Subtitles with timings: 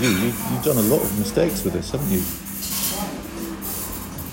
[0.00, 2.22] You, you've done a lot of mistakes with this, haven't you?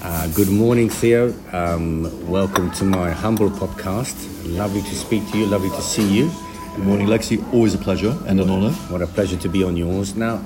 [0.01, 1.33] Uh, good morning, Theo.
[1.51, 4.15] Um, welcome to my humble podcast.
[4.45, 5.45] Lovely to speak to you.
[5.45, 6.31] Lovely to see you.
[6.73, 7.43] Good morning, Lexi.
[7.53, 8.71] Always a pleasure and an honour.
[8.87, 10.15] What a pleasure to be on yours.
[10.15, 10.41] Now,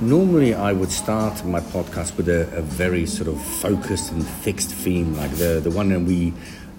[0.00, 4.70] normally I would start my podcast with a, a very sort of focused and fixed
[4.70, 6.32] theme, like the the one that we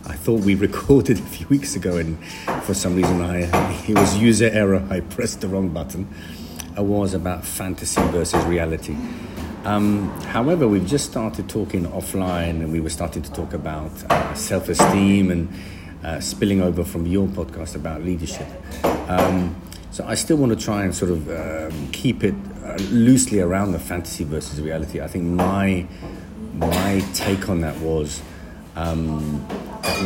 [0.06, 2.18] I thought we recorded a few weeks ago, and
[2.64, 3.50] for some reason I
[3.90, 4.82] it was user error.
[4.90, 6.08] I pressed the wrong button.
[6.78, 8.96] Was about fantasy versus reality.
[9.66, 14.34] Um, however, we've just started talking offline, and we were starting to talk about uh,
[14.34, 15.54] self-esteem and
[16.04, 18.48] uh, spilling over from your podcast about leadership.
[19.08, 19.56] Um,
[19.92, 23.74] so I still want to try and sort of um, keep it uh, loosely around
[23.74, 25.02] the fantasy versus reality.
[25.02, 25.86] I think my
[26.56, 28.22] my take on that was
[28.76, 29.40] um,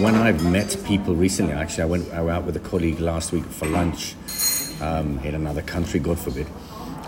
[0.02, 1.54] when I've met people recently.
[1.54, 4.16] Actually, I went, I went out with a colleague last week for lunch
[4.82, 6.48] um, in another country, God forbid,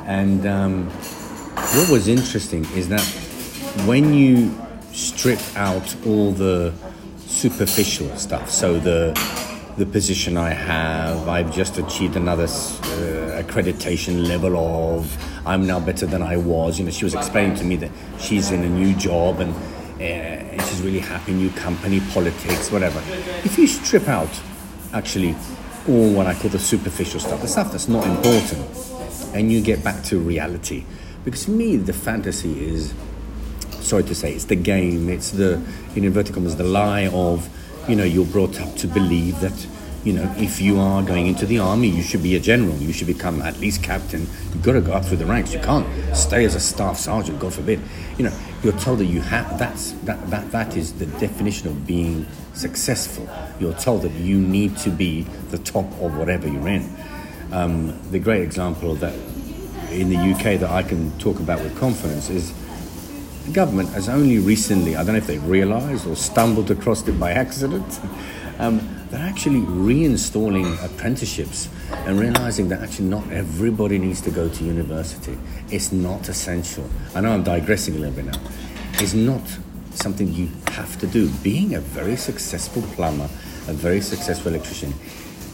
[0.05, 3.02] and um, what was interesting is that
[3.85, 4.55] when you
[4.91, 6.73] strip out all the
[7.20, 9.13] superficial stuff, so the
[9.77, 16.07] the position I have, I've just achieved another uh, accreditation level of, I'm now better
[16.07, 16.79] than I was.
[16.79, 19.54] You know, she was explaining to me that she's in a new job and,
[20.01, 22.99] uh, she's really happy, new company, politics, whatever.
[23.45, 24.29] If you strip out,
[24.93, 25.35] actually,
[25.88, 28.68] all what I call the superficial stuff, the stuff that's not important,
[29.34, 30.84] and you get back to reality,
[31.24, 32.94] because to me, the fantasy is,
[33.79, 35.62] sorry to say, it's the game, it's the,
[35.96, 37.49] in inverted commas, the lie of,
[37.88, 39.68] you know, you're brought up to believe that,
[40.08, 42.94] you know, if you are going into the army, you should be a general, you
[42.94, 44.22] should become at least captain.
[44.22, 45.54] You've got to go up through the ranks.
[45.54, 47.82] You can't stay as a staff sergeant, God forbid.
[48.18, 51.85] You know, you're told that you have, that's, that, that, that is the definition of
[51.85, 53.28] being successful.
[53.60, 56.90] You're told that you need to be the top of whatever you're in.
[57.52, 59.13] Um, the great example of that
[59.91, 62.54] in the UK that I can talk about with confidence is
[63.46, 67.19] the government has only recently, I don't know if they realised or stumbled across it
[67.19, 68.00] by accident,
[68.59, 74.63] um, they're actually reinstalling apprenticeships and realising that actually not everybody needs to go to
[74.63, 75.38] university.
[75.69, 76.90] It's not essential.
[77.16, 78.40] I know I'm digressing a little bit now.
[78.94, 79.41] It's not
[79.91, 81.29] something you have to do.
[81.44, 83.29] Being a very successful plumber,
[83.67, 84.94] a very successful electrician,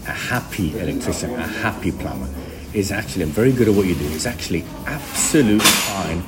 [0.07, 2.29] a happy electrician, a happy plumber,
[2.73, 4.05] is actually very good at what you do.
[4.09, 6.23] It's actually absolutely fine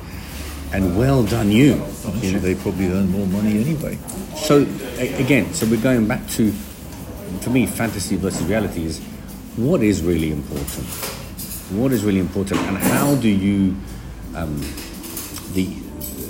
[0.72, 1.82] and well done you.
[2.20, 2.38] You know?
[2.38, 3.98] they probably earn more money anyway.
[4.36, 4.62] So
[4.98, 6.52] again, so we're going back to,
[7.42, 9.00] for me, fantasy versus reality is
[9.56, 10.86] what is really important.
[11.72, 13.76] What is really important, and how do you
[14.34, 14.60] um,
[15.52, 15.66] the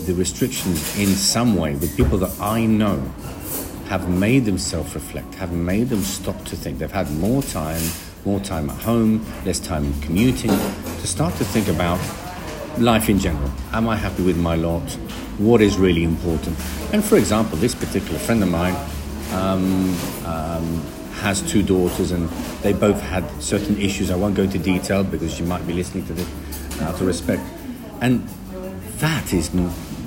[0.06, 2.98] the restrictions in some way with people that I know
[3.88, 6.78] have made them self-reflect, have made them stop to think.
[6.78, 7.82] They've had more time
[8.26, 12.00] more time at home, less time commuting, to start to think about
[12.78, 13.50] life in general.
[13.72, 14.82] Am I happy with my lot?
[15.38, 16.58] What is really important?
[16.92, 18.74] And for example, this particular friend of mine
[19.32, 19.96] um,
[20.26, 20.82] um,
[21.16, 22.28] has two daughters, and
[22.62, 24.10] they both had certain issues.
[24.10, 27.42] I won't go into detail because she might be listening to this out of respect.
[28.00, 28.26] And
[28.98, 29.50] that is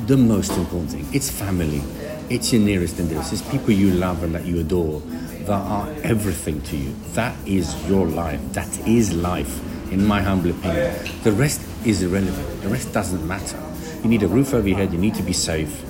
[0.05, 1.07] the most important thing.
[1.13, 1.81] It's family.
[2.29, 3.33] It's your nearest and dearest.
[3.33, 5.01] It's people you love and that you adore
[5.49, 6.93] that are everything to you.
[7.13, 8.39] That is your life.
[8.53, 9.59] That is life,
[9.91, 10.95] in my humble opinion.
[11.23, 12.61] The rest is irrelevant.
[12.61, 13.59] The rest doesn't matter.
[14.03, 14.93] You need a roof over your head.
[14.93, 15.83] You need to be safe,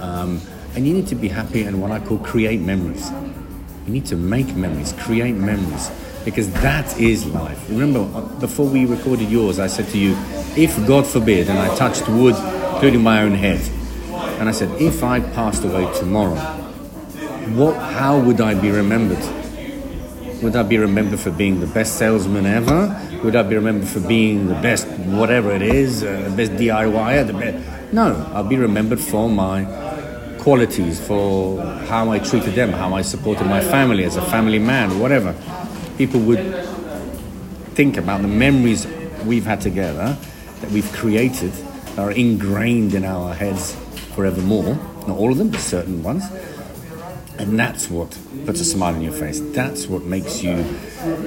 [0.00, 0.42] um,
[0.74, 3.10] and you need to be happy and what I call create memories.
[3.88, 5.90] You need to make memories, create memories,
[6.22, 7.70] because that is life.
[7.70, 10.14] Remember, uh, before we recorded yours, I said to you,
[10.58, 12.34] if God forbid, and I touched wood,
[12.74, 13.62] including my own head,
[14.38, 16.34] and I said, if I passed away tomorrow
[17.56, 19.24] what, how would I be remembered?
[20.42, 22.94] Would I be remembered for being the best salesman ever?
[23.24, 27.26] Would I be remembered for being the best whatever it is, uh, the best DIYer?
[27.26, 27.94] The best?
[27.94, 29.87] No, I'll be remembered for my
[30.48, 31.60] qualities, for
[31.90, 35.34] how I treated them, how I supported my family as a family man, whatever.
[35.98, 36.42] People would
[37.74, 38.86] think about the memories
[39.26, 40.16] we've had together,
[40.62, 43.74] that we've created, that are ingrained in our heads
[44.14, 44.74] forevermore.
[45.06, 46.24] Not all of them, but certain ones.
[47.38, 49.40] And that's what puts a smile on your face.
[49.52, 50.64] That's what makes you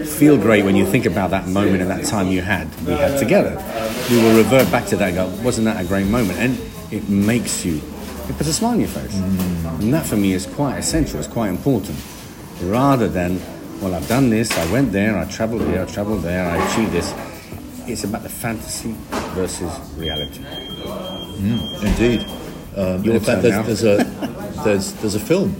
[0.04, 3.19] feel great when you think about that moment and that time you had, we had
[3.19, 3.54] together.
[4.10, 6.40] We will revert back to that go, wasn't that a great moment?
[6.40, 6.57] And
[6.92, 7.81] it makes you,
[8.29, 9.15] it puts a smile on your face.
[9.15, 9.79] Mm.
[9.81, 11.97] And that for me is quite essential, it's quite important.
[12.62, 13.41] Rather than,
[13.81, 16.91] well, I've done this, I went there, I traveled here, I traveled there, I achieved
[16.91, 17.13] this.
[17.88, 18.95] It's about the fantasy
[19.33, 20.41] versus reality.
[20.41, 22.25] Mm, indeed.
[22.77, 24.03] Um, in fact, there's, there's, a,
[24.63, 25.56] there's, there's a film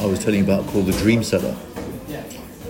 [0.00, 1.56] I was telling you about called The Dream Setter.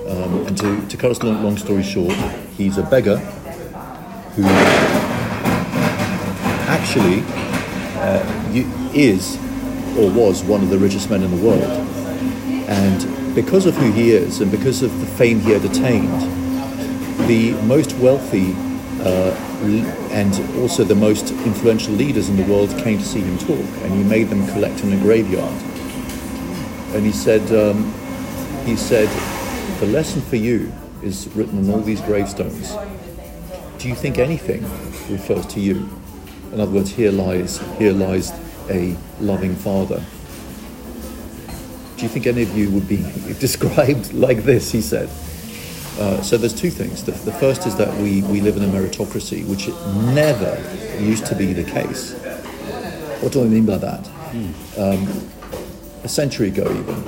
[0.08, 2.14] Um, and to, to cut us long, long story short,
[2.56, 3.18] he's a beggar
[4.36, 4.44] who
[6.68, 7.24] actually
[7.98, 8.64] uh, you,
[8.96, 9.36] is
[9.96, 11.62] or was one of the richest men in the world.
[12.68, 16.20] And because of who he is and because of the fame he had attained,
[17.28, 18.54] the most wealthy
[19.00, 19.34] uh,
[20.10, 23.92] and also the most influential leaders in the world came to see him talk, and
[23.92, 25.62] he made them collect in a graveyard.
[26.94, 27.92] And he said, um,
[28.64, 29.08] he said,
[29.80, 30.72] the lesson for you
[31.02, 32.74] is written on all these gravestones.
[33.78, 34.62] Do you think anything
[35.10, 35.88] refers to you?
[36.52, 38.32] In other words, here lies, here lies
[38.70, 40.04] a loving father.
[41.96, 42.96] Do you think any of you would be
[43.38, 44.70] described like this?
[44.70, 45.08] He said.
[45.98, 47.04] Uh, so there's two things.
[47.04, 49.68] The, the, first is that we, we live in a meritocracy, which
[50.14, 50.54] never
[51.02, 52.12] used to be the case.
[53.22, 54.06] What do I mean by that?
[54.76, 55.30] Um,
[56.04, 57.02] a century ago, even,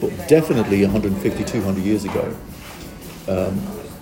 [0.00, 2.36] but definitely 150, 200 years ago,
[3.26, 3.58] um,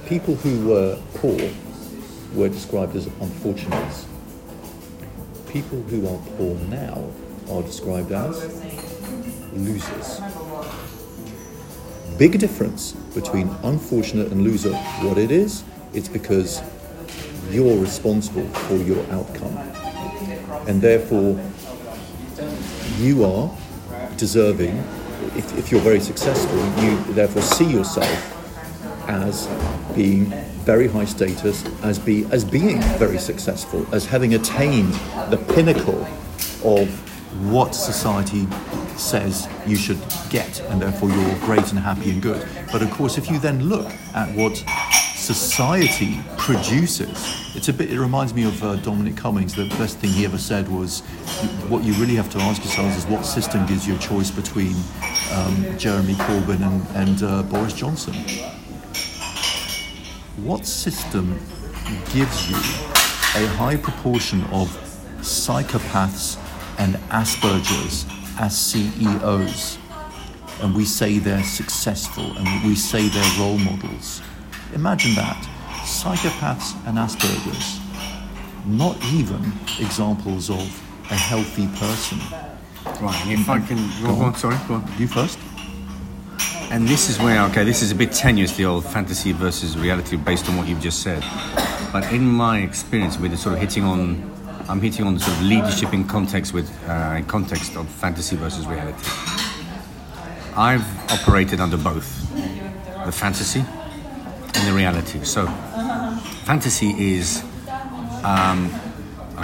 [0.07, 1.39] people who were poor
[2.35, 4.07] were described as unfortunates.
[5.51, 7.11] People who are poor now
[7.51, 8.45] are described as
[9.55, 10.21] losers.
[12.19, 14.75] Big difference between unfortunate and loser.
[15.03, 15.65] What it is,
[15.95, 16.63] it's because
[17.51, 19.57] you're responsible for your outcome.
[20.69, 21.41] And therefore,
[22.99, 23.51] you are
[24.19, 24.77] deserving,
[25.35, 28.35] if, if you're very successful, you therefore see yourself
[29.09, 29.47] as
[29.95, 30.31] being
[30.69, 34.93] very high status, as, be, as being very successful, as having attained
[35.31, 36.07] the pinnacle
[36.63, 36.91] of
[37.51, 38.47] what society
[38.99, 39.99] says you should
[40.29, 42.47] get, and therefore you're great and happy and good.
[42.71, 44.63] But of course, if you then look at what
[45.17, 47.17] society produces,
[47.57, 47.91] it's a bit.
[47.91, 49.55] It reminds me of uh, Dominic Cummings.
[49.55, 51.01] The best thing he ever said was,
[51.71, 54.75] "What you really have to ask yourselves is what system gives you a choice between
[55.33, 58.15] um, Jeremy Corbyn and, and uh, Boris Johnson.
[60.43, 61.39] What system
[62.13, 64.69] gives you a high proportion of
[65.21, 66.39] psychopaths
[66.79, 68.07] and Asperger's
[68.39, 69.79] as CEOs,
[70.63, 74.23] and we say they're successful and we say they're role models.
[74.75, 75.37] Imagine that.
[75.83, 77.81] Psychopaths and Asperger's,
[78.65, 80.61] not even examples of
[81.11, 82.19] a healthy person.
[83.03, 83.77] Right, if I can.
[84.03, 84.89] Go, go on, sorry, go on.
[84.99, 85.39] You first.
[86.71, 90.17] And this is where, okay, this is a bit tenuous, the old fantasy versus reality
[90.17, 91.25] based on what you've just said.
[91.93, 94.39] But in my experience with the sort of hitting on
[94.69, 98.37] I'm hitting on the sort of leadership in context with uh, in context of fantasy
[98.37, 99.03] versus reality.
[100.55, 102.07] I've operated under both
[103.07, 105.25] the fantasy and the reality.
[105.25, 105.47] So,
[106.45, 107.43] fantasy is
[108.23, 108.71] um,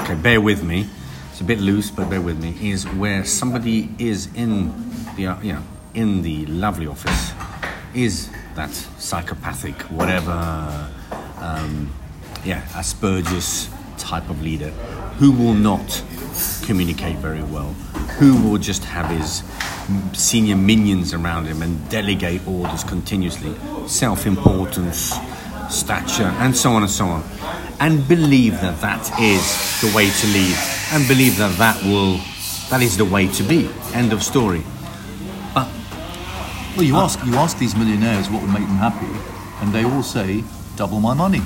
[0.00, 0.14] okay.
[0.14, 0.90] Bear with me.
[1.30, 2.70] It's a bit loose, but bear with me.
[2.70, 4.74] Is where somebody is in
[5.16, 5.62] the uh, you know
[5.94, 7.32] in the lovely office
[7.94, 10.90] is that psychopathic whatever
[11.38, 11.92] um,
[12.44, 13.68] yeah Asperger's
[13.98, 14.70] type of leader
[15.18, 16.02] who will not
[16.64, 17.72] communicate very well,
[18.18, 19.42] who will just have his
[20.18, 23.54] senior minions around him and delegate orders continuously,
[23.86, 25.14] self importance,
[25.70, 27.22] stature, and so on and so on.
[27.80, 30.56] And believe that that is the way to lead,
[30.92, 32.18] and believe that that will,
[32.70, 33.68] that is the way to be.
[33.92, 34.64] End of story.
[36.76, 39.12] Well, you ask you ask these millionaires what would make them happy,
[39.62, 40.44] and they all say
[40.76, 41.40] double my money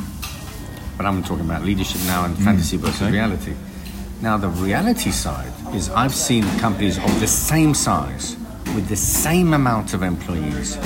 [0.98, 2.44] but I'm talking about leadership now and mm.
[2.44, 3.12] fantasy versus okay.
[3.12, 3.54] reality.
[4.20, 8.36] Now, the reality side is I've seen companies of the same size
[8.74, 10.76] with the same amount of employees.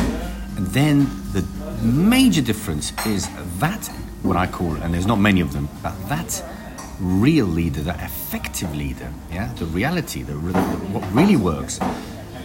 [0.59, 1.41] And then the
[1.83, 3.27] major difference is
[3.59, 3.87] that,
[4.23, 6.45] what I call, and there's not many of them, but that
[7.01, 10.61] real leader, that effective leader, yeah, the reality, the, the,
[10.93, 11.81] what really works,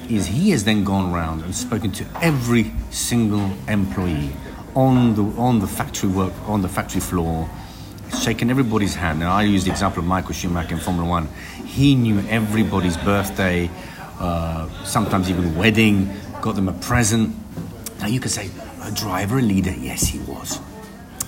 [0.09, 4.31] is he has then gone around and spoken to every single employee
[4.75, 7.49] on the on the factory work on the factory floor,
[8.21, 9.19] shaking everybody's hand.
[9.19, 11.27] Now I use the example of Michael Schumacher in Formula One.
[11.65, 13.69] He knew everybody's birthday,
[14.19, 16.09] uh, sometimes even wedding,
[16.41, 17.35] got them a present.
[17.99, 18.49] Now you could say
[18.83, 19.71] a driver, a leader.
[19.71, 20.59] Yes, he was.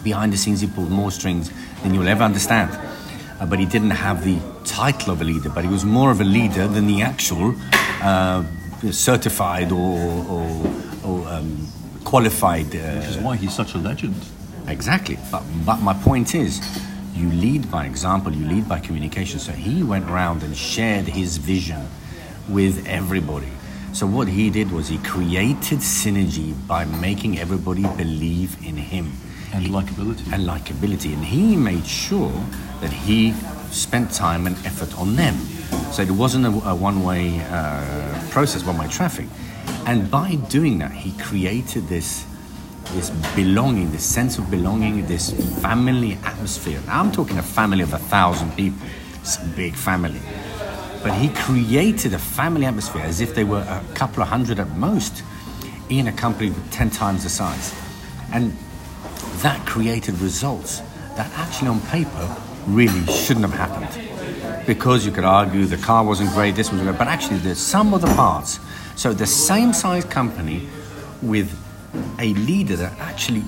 [0.03, 1.51] Behind the scenes, he pulled more strings
[1.83, 2.71] than you'll ever understand.
[3.39, 6.21] Uh, but he didn't have the title of a leader, but he was more of
[6.21, 7.55] a leader than the actual
[8.01, 8.43] uh,
[8.91, 10.73] certified or, or,
[11.05, 11.67] or um,
[12.03, 12.67] qualified.
[12.67, 14.15] Uh, Which is why he's such a legend.
[14.67, 15.17] Exactly.
[15.31, 16.61] But, but my point is,
[17.15, 19.39] you lead by example, you lead by communication.
[19.39, 21.87] So he went around and shared his vision
[22.47, 23.51] with everybody.
[23.91, 29.11] So what he did was he created synergy by making everybody believe in him.
[29.51, 30.31] And he, likability.
[30.31, 31.13] And likability.
[31.13, 32.31] And he made sure
[32.81, 33.33] that he
[33.71, 35.35] spent time and effort on them.
[35.91, 39.27] So it wasn't a, a one way uh, process, one way traffic.
[39.85, 42.25] And by doing that, he created this
[42.93, 46.81] this belonging, this sense of belonging, this family atmosphere.
[46.87, 48.79] Now, I'm talking a family of a thousand people,
[49.21, 50.19] It's a big family.
[51.03, 54.75] But he created a family atmosphere as if they were a couple of hundred at
[54.75, 55.23] most
[55.89, 57.73] in a company with 10 times the size.
[58.33, 58.57] And
[59.41, 60.79] that created results
[61.15, 62.35] that actually on paper
[62.67, 64.08] really shouldn't have happened.
[64.69, 67.91] Because you could argue the car wasn't great, this wasn't great, but actually the sum
[67.91, 68.59] of the parts.
[68.95, 70.69] So the same size company
[71.23, 71.49] with
[72.19, 73.41] a leader that actually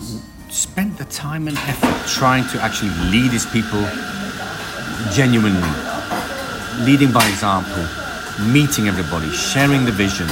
[0.49, 3.83] spent the time and effort trying to actually lead his people
[5.13, 5.61] genuinely,
[6.79, 7.85] leading by example,
[8.51, 10.27] meeting everybody, sharing the vision,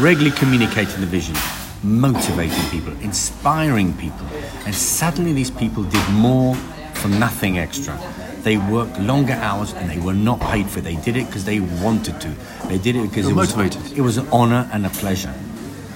[0.00, 1.34] regularly communicating the vision,
[1.82, 4.26] motivating people, inspiring people.
[4.64, 6.54] And suddenly these people did more
[6.94, 7.98] for nothing extra.
[8.44, 10.82] They worked longer hours and they were not paid for it.
[10.82, 12.28] They did it because they wanted to.
[12.68, 13.98] They did it because it was motivated.
[13.98, 15.32] It was an honor and a pleasure.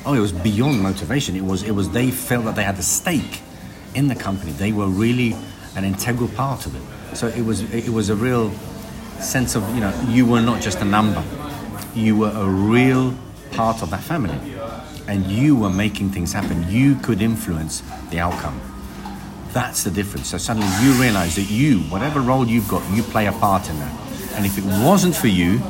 [0.06, 1.36] Oh, it was beyond motivation.
[1.36, 3.42] It was it was they felt that they had a stake
[3.94, 4.52] in the company.
[4.52, 5.36] They were really
[5.76, 7.16] an integral part of it.
[7.16, 8.50] So it was it was a real
[9.20, 11.22] sense of you know you were not just a number.
[11.94, 13.14] You were a real
[13.52, 14.38] part of that family,
[15.06, 16.64] and you were making things happen.
[16.70, 18.58] You could influence the outcome.
[19.52, 20.28] That's the difference.
[20.28, 23.78] So suddenly you realize that you, whatever role you've got, you play a part in
[23.78, 23.92] that.
[24.34, 25.60] And if it wasn't for you,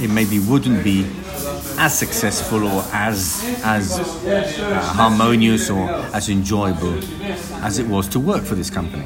[0.00, 1.04] it maybe wouldn't be
[1.78, 6.98] as successful or as as uh, harmonious or as enjoyable
[7.62, 9.04] as it was to work for this company.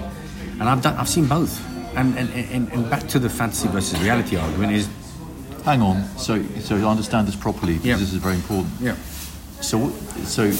[0.60, 1.60] And I've done, I've seen both.
[1.96, 4.88] And, and, and, and back to the fantasy versus reality argument is
[5.64, 6.02] Hang on.
[6.18, 7.96] So, so I understand this properly because Yeah.
[7.96, 8.72] this is very important.
[8.80, 8.96] yeah.
[9.62, 9.90] So,
[10.24, 10.50] so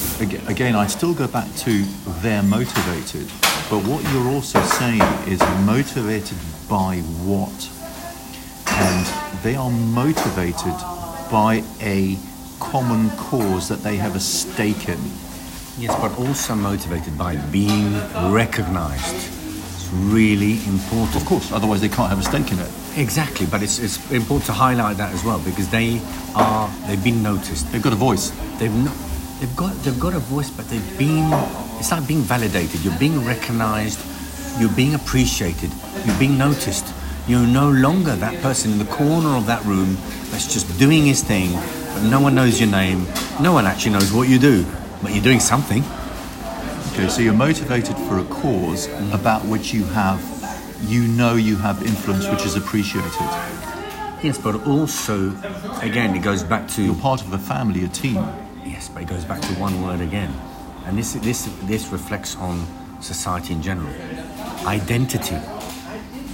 [0.49, 1.83] again, I still go back to
[2.23, 3.27] they're motivated,
[3.69, 6.39] but what you're also saying is motivated
[6.71, 7.51] by what?
[8.71, 10.79] And they are motivated
[11.31, 12.17] by a
[12.61, 15.01] common cause that they have a stake in.
[15.79, 17.93] Yes, but also motivated by being
[18.31, 19.15] recognized.
[19.15, 21.17] It's really important.
[21.17, 22.71] Of course, otherwise they can't have a stake in it.
[22.97, 26.01] Exactly, but it's, it's important to highlight that as well because they
[26.35, 27.71] are they've been noticed.
[27.73, 28.31] They've got a voice.
[28.59, 28.95] They've not
[29.41, 31.33] they've got they've got a voice, but they've been
[31.79, 32.85] it's like being validated.
[32.85, 33.99] You're being recognized.
[34.61, 35.71] You're being appreciated.
[36.05, 36.93] You're being noticed.
[37.27, 39.97] You're no longer that person in the corner of that room
[40.31, 43.07] that's just doing his thing, but no one knows your name.
[43.41, 44.67] No one actually knows what you do,
[45.03, 45.83] but you're doing something.
[46.93, 49.13] Okay, so you're motivated for a cause mm-hmm.
[49.15, 50.21] about which you have,
[50.83, 53.11] you know, you have influence, which is appreciated.
[54.23, 55.31] Yes, but also,
[55.81, 58.25] again, it goes back to You're part of a family, a team.
[58.65, 60.33] Yes, but it goes back to one word again,
[60.87, 62.65] and this this this reflects on
[63.01, 63.93] society in general.
[64.67, 65.37] Identity.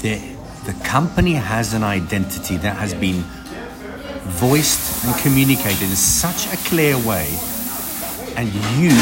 [0.00, 0.20] The
[0.66, 3.24] the company has an identity that has been
[4.28, 7.26] voiced and communicated in such a clear way,
[8.36, 8.92] and you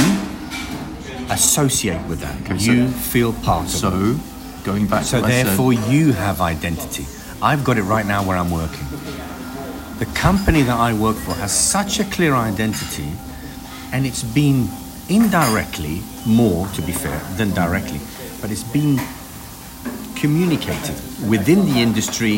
[1.31, 2.41] associate with that.
[2.43, 3.79] Okay, so- you feel part of it.
[3.79, 3.91] So,
[4.67, 7.07] going back So to what I therefore, you have identity.
[7.41, 8.85] I've got it right now where I'm working.
[10.01, 13.09] The company that I work for has such a clear identity,
[13.93, 14.69] and it's been
[15.09, 18.01] indirectly more, to be fair, than directly,
[18.41, 18.99] but it's been
[20.17, 20.97] communicated
[21.29, 22.37] within the industry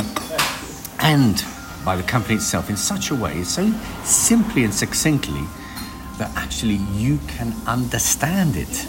[1.01, 1.43] and
[1.87, 3.73] by the company itself in such a way, so
[4.05, 5.45] simply and succinctly,
[6.19, 8.87] that actually you can understand it.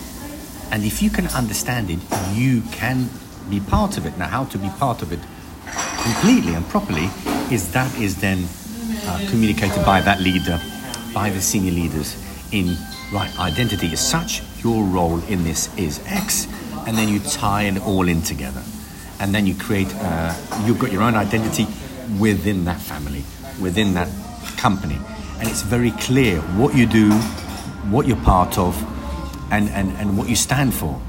[0.71, 1.99] And if you can understand it,
[2.33, 3.09] you can
[3.49, 4.17] be part of it.
[4.17, 5.19] Now, how to be part of it
[6.03, 7.09] completely and properly
[7.51, 8.45] is that is then
[9.05, 10.59] uh, communicated by that leader,
[11.13, 12.15] by the senior leaders
[12.51, 12.75] in
[13.11, 16.47] right identity is such, your role in this is X,
[16.87, 18.63] and then you tie it all in together.
[19.19, 20.33] And then you create, uh,
[20.65, 21.67] you've got your own identity
[22.19, 23.23] within that family,
[23.61, 24.09] within that
[24.57, 24.97] company.
[25.39, 27.11] And it's very clear what you do,
[27.89, 28.75] what you're part of,
[29.51, 30.99] and, and, and what you stand for.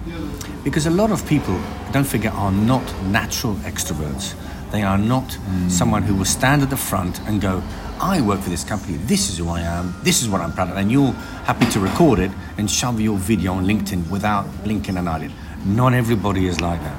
[0.65, 1.59] Because a lot of people,
[1.93, 4.35] don't forget, are not natural extroverts.
[4.71, 5.37] They are not
[5.69, 7.63] someone who will stand at the front and go,
[8.01, 10.71] I work for this company, this is who I am, this is what I'm proud
[10.71, 11.13] of, and you're
[11.45, 15.33] happy to record it and shove your video on LinkedIn without blinking an eyelid.
[15.67, 16.97] Not everybody is like that.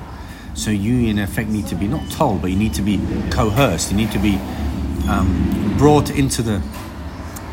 [0.53, 2.99] So you, in effect, need to be not told, but you need to be
[3.31, 3.91] coerced.
[3.91, 4.37] You need to be
[5.09, 6.61] um, brought into the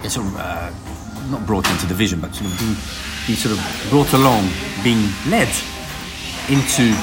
[0.02, 0.72] it's uh,
[1.30, 2.58] not brought into the vision, but sort of
[3.36, 4.48] sort of brought along,
[4.82, 5.48] being led
[6.48, 6.94] into,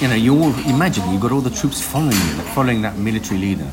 [0.00, 3.38] you know, you all imagine you've got all the troops following you, following that military
[3.38, 3.70] leader,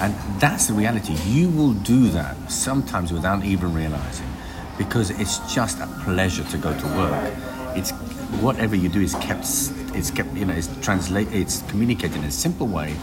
[0.00, 1.14] and that's the reality.
[1.26, 4.26] You will do that sometimes without even realizing,
[4.78, 7.34] because it's just a pleasure to go to work.
[7.76, 7.92] It's
[8.40, 9.44] whatever you do is kept,
[9.94, 12.96] it's kept, you know, it's translate, it's communicated in a simple way.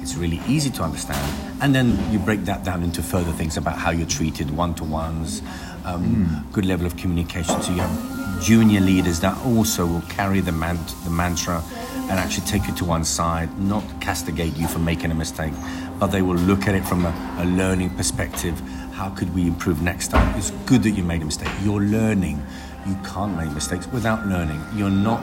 [0.00, 1.18] It's really easy to understand.
[1.60, 4.84] And then you break that down into further things about how you're treated, one to
[4.84, 5.42] ones,
[5.84, 7.60] um, good level of communication.
[7.62, 11.62] So you have junior leaders that also will carry the, man- the mantra
[12.08, 15.52] and actually take you to one side, not castigate you for making a mistake,
[15.98, 18.58] but they will look at it from a, a learning perspective.
[18.92, 20.36] How could we improve next time?
[20.38, 21.50] It's good that you made a mistake.
[21.62, 22.44] You're learning.
[22.86, 24.64] You can't make mistakes without learning.
[24.74, 25.20] You're not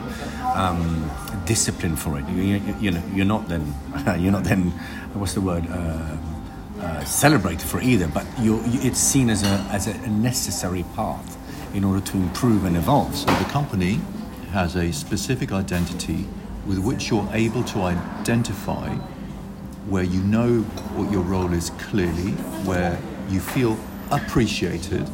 [0.54, 1.10] um,
[1.46, 2.28] disciplined for it.
[2.28, 3.74] You, you, you, know, you're not then.
[4.20, 4.70] You're not then.
[5.14, 5.66] What's the word?
[5.70, 6.16] Uh,
[6.80, 8.06] uh, celebrated for either.
[8.06, 11.38] But you're, it's seen as a as a necessary path
[11.74, 13.14] in order to improve and evolve.
[13.14, 14.00] So the company
[14.52, 16.26] has a specific identity
[16.66, 18.94] with which you're able to identify
[19.88, 20.60] where you know
[20.96, 22.32] what your role is clearly,
[22.64, 23.76] where you feel
[24.10, 25.08] appreciated,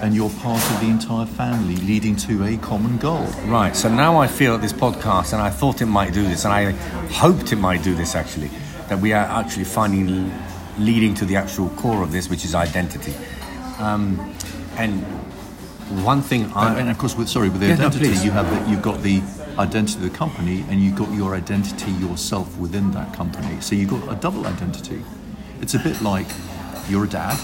[0.00, 3.26] and you're part of the entire family leading to a common goal.
[3.44, 6.52] Right, so now I feel this podcast, and I thought it might do this, and
[6.52, 6.70] I
[7.12, 8.50] hoped it might do this actually,
[8.88, 10.32] that we are actually finding
[10.78, 13.14] leading to the actual core of this, which is identity.
[13.78, 14.34] Um,
[14.76, 15.04] and
[16.04, 16.70] one thing I.
[16.70, 18.24] And, and of course, with, sorry, with the Yeah, identity, please.
[18.24, 19.22] you have the, you've got the
[19.58, 23.60] identity of the company, and you've got your identity yourself within that company.
[23.60, 25.02] So you've got a double identity.
[25.60, 26.26] It's a bit like
[26.88, 27.38] you're a dad,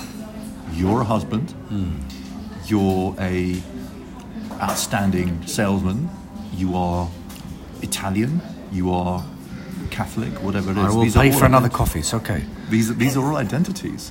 [0.72, 1.96] you're a husband, Hmm.
[2.66, 3.60] you're a
[4.60, 6.08] outstanding salesman,
[6.54, 7.08] you are
[7.82, 8.40] Italian,
[8.72, 9.24] you are
[9.90, 10.84] Catholic, whatever it is.
[10.84, 12.44] I will These pay for another coffee, it's okay.
[12.70, 14.10] these, these are all identities.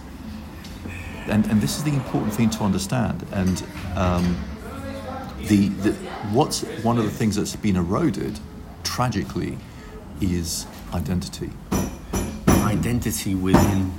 [1.30, 3.26] And, and this is the important thing to understand.
[3.32, 3.64] And
[3.96, 4.38] um,
[5.48, 5.94] the, the,
[6.32, 8.40] what's one of the things that's been eroded,
[8.84, 9.58] tragically,
[10.22, 11.52] is identity.
[12.48, 13.94] identity within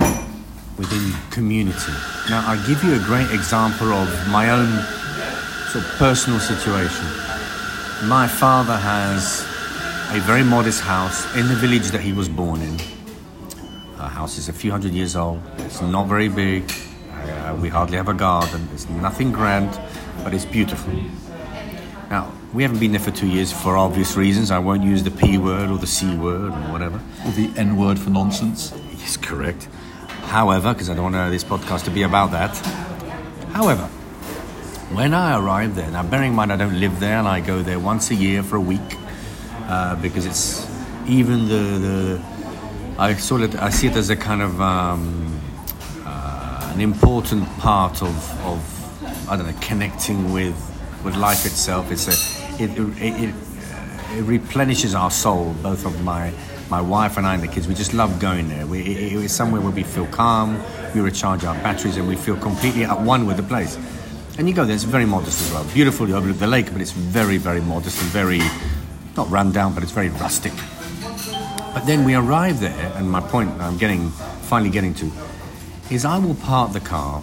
[0.77, 1.91] within community.
[2.29, 4.69] Now, I'll give you a great example of my own
[5.67, 7.05] sort of personal situation.
[8.07, 9.41] My father has
[10.15, 12.79] a very modest house in the village that he was born in.
[13.99, 15.41] Our house is a few hundred years old.
[15.57, 16.71] It's not very big.
[17.61, 18.67] We hardly have a garden.
[18.73, 19.79] It's nothing grand,
[20.23, 20.93] but it's beautiful.
[22.09, 24.49] Now, we haven't been there for two years for obvious reasons.
[24.49, 26.99] I won't use the P word or the C word or whatever.
[27.25, 28.73] Or the N word for nonsense.
[28.97, 29.67] Yes, correct.
[30.25, 32.55] However, because I don't want this podcast to be about that.
[33.53, 33.87] However,
[34.93, 37.61] when I arrived there, now bearing in mind I don't live there and I go
[37.61, 38.97] there once a year for a week
[39.67, 40.67] uh, because it's
[41.07, 42.21] even the, the
[42.97, 43.55] I saw it.
[43.55, 45.39] I see it as a kind of um,
[46.73, 50.55] an important part of, of I don't know connecting with
[51.03, 51.91] with life itself.
[51.91, 53.35] It's a it it, it,
[54.17, 56.33] it replenishes our soul, both of my
[56.69, 57.67] my wife and I and the kids.
[57.67, 58.65] We just love going there.
[58.67, 60.61] We, it, it's somewhere where we feel calm,
[60.93, 63.77] we recharge our batteries, and we feel completely at one with the place.
[64.37, 65.65] And you go there; it's very modest as well.
[65.73, 68.41] Beautiful, you overlook the lake, but it's very, very modest and very
[69.17, 70.53] not run down, but it's very rustic.
[71.73, 74.09] But then we arrive there, and my point I'm getting,
[74.41, 75.11] finally getting to,
[75.89, 77.21] is I will park the car,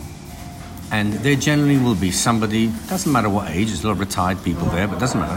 [0.90, 4.42] and there generally will be somebody, doesn't matter what age, there's a lot of retired
[4.42, 5.36] people there, but doesn't matter,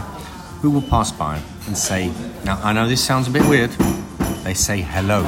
[0.60, 2.12] who will pass by and say,
[2.44, 3.70] now I know this sounds a bit weird,
[4.42, 5.22] they say hello,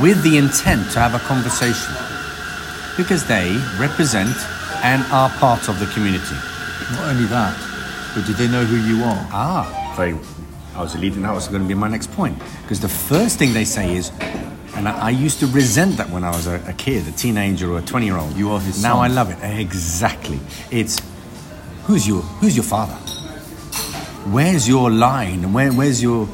[0.00, 1.94] with the intent to have a conversation,
[2.96, 4.34] because they represent
[4.82, 6.36] and are part of the community.
[6.92, 7.56] Not only that,
[8.14, 9.28] but do they know who you are?
[9.32, 10.16] Ah, very.
[10.74, 11.22] I was leading.
[11.22, 14.10] That was going to be my next point because the first thing they say is,
[14.76, 17.72] and I, I used to resent that when I was a, a kid, a teenager,
[17.72, 18.36] or a twenty-year-old.
[18.36, 19.10] You are his Now son.
[19.10, 19.38] I love it.
[19.60, 20.38] Exactly.
[20.70, 21.00] It's
[21.86, 22.94] who's your who's your father?
[24.30, 25.52] Where's your line?
[25.52, 26.28] Where, where's your,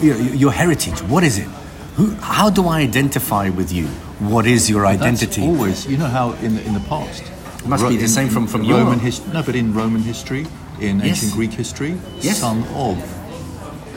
[0.00, 1.00] your your heritage?
[1.02, 1.48] What is it?
[1.96, 3.86] Who, how do I identify with you?
[4.20, 5.42] What is your identity?
[5.42, 7.22] Always, you know how in the, in the past.
[7.58, 9.32] It must be the in- same from- from Roman history.
[9.32, 10.46] No, but in Roman history,
[10.80, 11.06] in Yes.
[11.08, 12.38] ancient Greek history, Yes.
[12.38, 12.96] son of.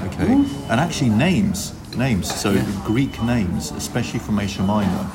[0.08, 2.34] Okay, and actually names, names.
[2.34, 2.54] So
[2.86, 5.10] Greek names, especially from Asia Minor,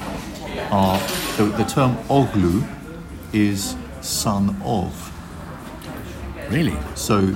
[0.70, 0.98] are
[1.36, 2.66] the, the term oglu
[3.32, 4.92] is son of.
[6.50, 6.76] really?
[6.94, 7.34] So,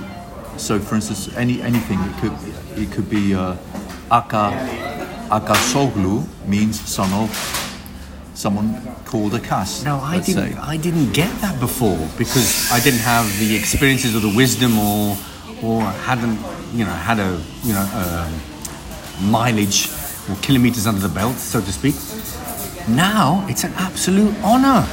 [0.57, 2.35] so for instance, any anything it could
[2.77, 3.55] it could be uh,
[4.11, 4.51] aka
[5.29, 7.29] akasoglu means son of
[8.33, 9.83] someone called a Akas.
[9.83, 10.53] No, I didn't.
[10.53, 10.57] say.
[10.59, 15.17] I didn't get that before because I didn't have the experiences or the wisdom, or
[15.63, 16.37] or hadn't
[16.73, 18.56] you know had a you know um
[19.21, 19.89] mileage
[20.29, 21.95] or kilometers under the belt, so to speak.
[22.87, 24.85] Now it's an absolute honor.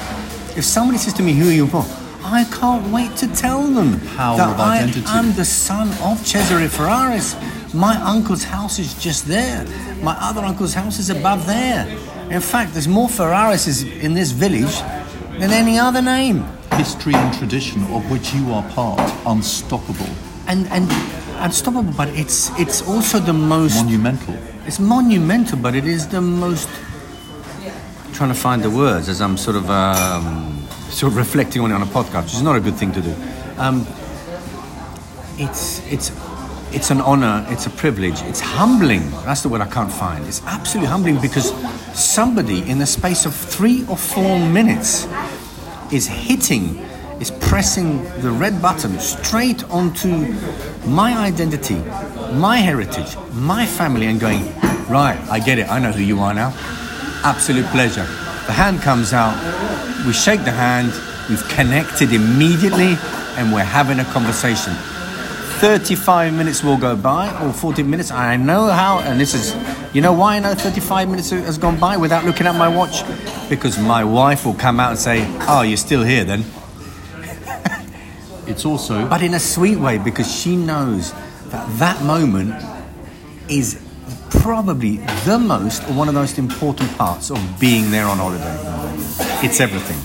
[0.57, 1.85] If somebody says to me, "Who are you for?"
[2.25, 5.07] I can't wait to tell them power that of I identity.
[5.09, 7.37] am the son of Cesare Ferraris.
[7.75, 9.65] My uncle's house is just there.
[10.03, 11.87] My other uncle's house is above there.
[12.31, 14.77] In fact, there's more Ferraris in this village
[15.39, 16.45] than any other name.
[16.79, 20.09] history and tradition of which you are part, unstoppable,
[20.49, 20.91] And and
[21.39, 24.35] unstoppable, but it's it's also the most monumental.
[24.67, 26.69] it's monumental, but it is the most
[28.13, 31.75] trying to find the words as I'm sort of um, sort of reflecting on it
[31.75, 33.15] on a podcast, which is not a good thing to do.
[33.59, 33.87] Um,
[35.39, 36.11] it's it's
[36.73, 39.09] it's an honor, it's a privilege, it's humbling.
[39.25, 40.27] That's the word I can't find.
[40.27, 41.53] It's absolutely humbling because
[41.95, 45.07] somebody in the space of three or four minutes
[45.93, 46.85] is hitting,
[47.25, 50.11] is pressing the red button straight onto
[50.85, 51.77] my identity,
[52.35, 54.45] my heritage, my family, and going,
[54.91, 56.53] right, I get it, I know who you are now.
[57.25, 58.05] Absolute pleasure.
[58.49, 59.35] The hand comes out,
[60.07, 60.93] we shake the hand,
[61.31, 62.97] we've connected immediately,
[63.39, 64.75] and we're having a conversation.
[65.65, 68.11] 35 minutes will go by or 40 minutes.
[68.11, 69.57] I know how, and this is,
[69.95, 73.03] you know why I know 35 minutes has gone by without looking at my watch?
[73.49, 76.45] Because my wife will come out and say, Oh, you're still here then.
[78.47, 79.09] It's also.
[79.09, 81.13] But in a sweet way because she knows
[81.49, 82.55] that that moment
[83.49, 83.81] is
[84.31, 88.59] probably the most or one of the most important parts of being there on holiday.
[89.47, 89.99] It's everything.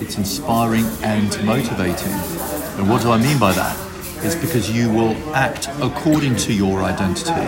[0.00, 2.12] It's inspiring and motivating.
[2.78, 3.76] And what do I mean by that?
[4.24, 7.46] It's because you will act according to your identity.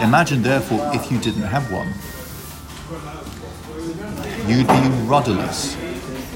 [0.00, 1.92] Imagine, therefore, if you didn't have one.
[4.48, 5.76] You'd be rudderless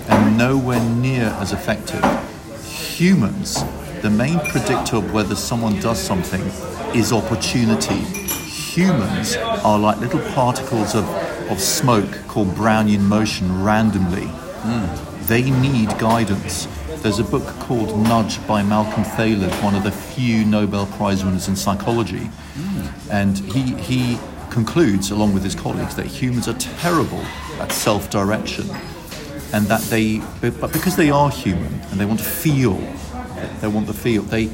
[0.09, 2.03] and nowhere near as effective.
[2.94, 3.64] Humans,
[4.02, 6.40] the main predictor of whether someone does something
[6.94, 7.96] is opportunity.
[7.96, 11.04] Humans are like little particles of,
[11.50, 14.26] of smoke called Brownian motion randomly.
[14.28, 15.24] Hmm.
[15.26, 16.68] They need guidance.
[17.02, 21.48] There's a book called Nudge by Malcolm Thaler, one of the few Nobel Prize winners
[21.48, 22.26] in psychology.
[22.54, 23.11] Hmm.
[23.11, 24.18] And he, he
[24.50, 27.22] concludes, along with his colleagues, that humans are terrible
[27.59, 28.70] at self direction.
[29.54, 32.74] And that they, but because they are human and they want to feel,
[33.60, 34.46] they want the feel, they,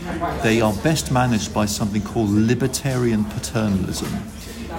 [0.42, 4.12] they are best managed by something called libertarian paternalism.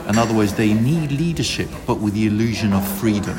[0.07, 3.36] In other words, they need leadership, but with the illusion of freedom.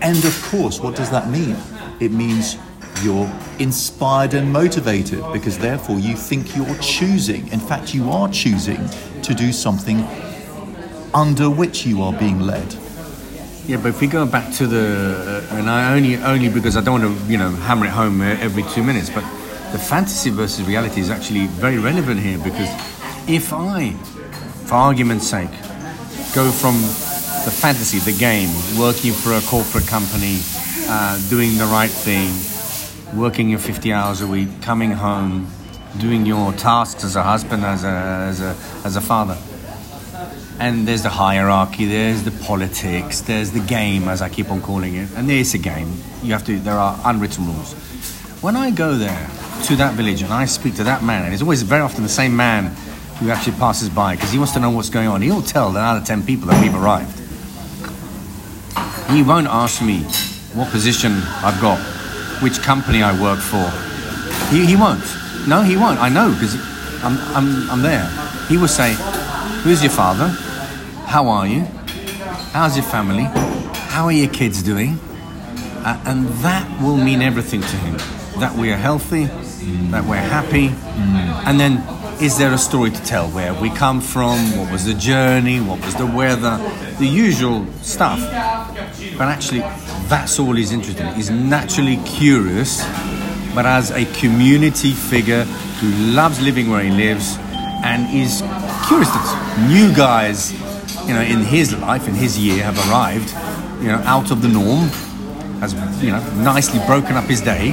[0.00, 1.56] And of course, what does that mean?
[1.98, 2.56] It means
[3.02, 7.48] you're inspired and motivated because therefore you think you're choosing.
[7.48, 8.88] In fact, you are choosing
[9.22, 10.06] to do something
[11.12, 12.76] under which you are being led.
[13.66, 16.80] Yeah, but if we go back to the, uh, and I only only because I
[16.80, 19.22] don't want to, you know, hammer it home uh, every two minutes, but
[19.72, 22.68] the fantasy versus reality is actually very relevant here because
[23.28, 23.92] if I,
[24.64, 25.50] for argument's sake,
[26.34, 26.80] go from
[27.44, 30.40] the fantasy, the game, working for a corporate company,
[30.88, 32.32] uh, doing the right thing,
[33.16, 35.48] working your 50 hours a week, coming home,
[35.98, 39.36] doing your tasks as a husband, as a, as a, as a father
[40.60, 44.94] and there's the hierarchy, there's the politics, there's the game, as I keep on calling
[44.94, 45.90] it, and there's a game.
[46.22, 46.58] You have to.
[46.60, 47.72] There are unwritten rules.
[48.42, 49.28] When I go there
[49.64, 52.10] to that village and I speak to that man, and it's always very often the
[52.10, 52.66] same man
[53.18, 55.22] who actually passes by because he wants to know what's going on.
[55.22, 57.18] He'll tell the other ten people that we've arrived.
[59.10, 60.00] He won't ask me
[60.52, 61.78] what position I've got,
[62.42, 63.66] which company I work for.
[64.54, 65.02] He, he won't.
[65.48, 65.98] No, he won't.
[65.98, 66.54] I know because
[67.02, 68.06] I'm, I'm, I'm there.
[68.48, 68.94] He will say,
[69.62, 70.34] Who's your father?
[71.10, 71.62] How are you?
[72.52, 73.24] How's your family?
[73.24, 74.96] How are your kids doing?
[75.84, 77.96] Uh, and that will mean everything to him.
[78.38, 79.24] That we are healthy,
[79.90, 80.68] that we're happy,
[81.48, 81.82] and then
[82.22, 83.28] is there a story to tell?
[83.30, 84.38] Where we come from?
[84.56, 85.58] What was the journey?
[85.60, 86.58] What was the weather?
[87.00, 88.20] The usual stuff.
[89.18, 89.62] But actually,
[90.06, 91.14] that's all he's interested in.
[91.14, 92.86] He's naturally curious,
[93.52, 95.42] but as a community figure
[95.80, 97.36] who loves living where he lives
[97.82, 98.42] and is
[98.86, 100.54] curious that new guys,
[101.06, 103.30] you know, in his life, in his year, have arrived,
[103.82, 104.88] you know, out of the norm,
[105.60, 107.72] has, you know, nicely broken up his day,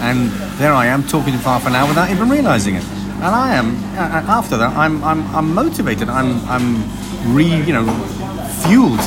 [0.00, 2.84] and there I am talking for half an hour without even realizing it.
[3.18, 6.08] And I am, after that, I'm, I'm, I'm motivated.
[6.08, 7.86] I'm, I'm re, you know,
[8.62, 9.00] fueled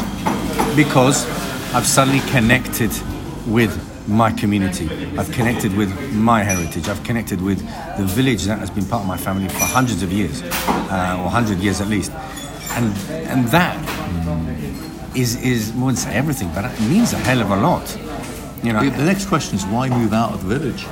[0.76, 1.26] because
[1.74, 2.92] I've suddenly connected
[3.48, 3.72] with
[4.08, 4.90] my community.
[5.18, 6.90] I've connected with my heritage.
[6.90, 7.60] I've connected with
[7.98, 11.30] the village that has been part of my family for hundreds of years, uh, or
[11.30, 12.12] hundred years at least.
[12.78, 12.96] And
[13.32, 13.76] and that
[15.16, 17.86] is is I wouldn't say everything, but it means a hell of a lot.
[18.64, 20.86] You know, The the next question is why move out of the village?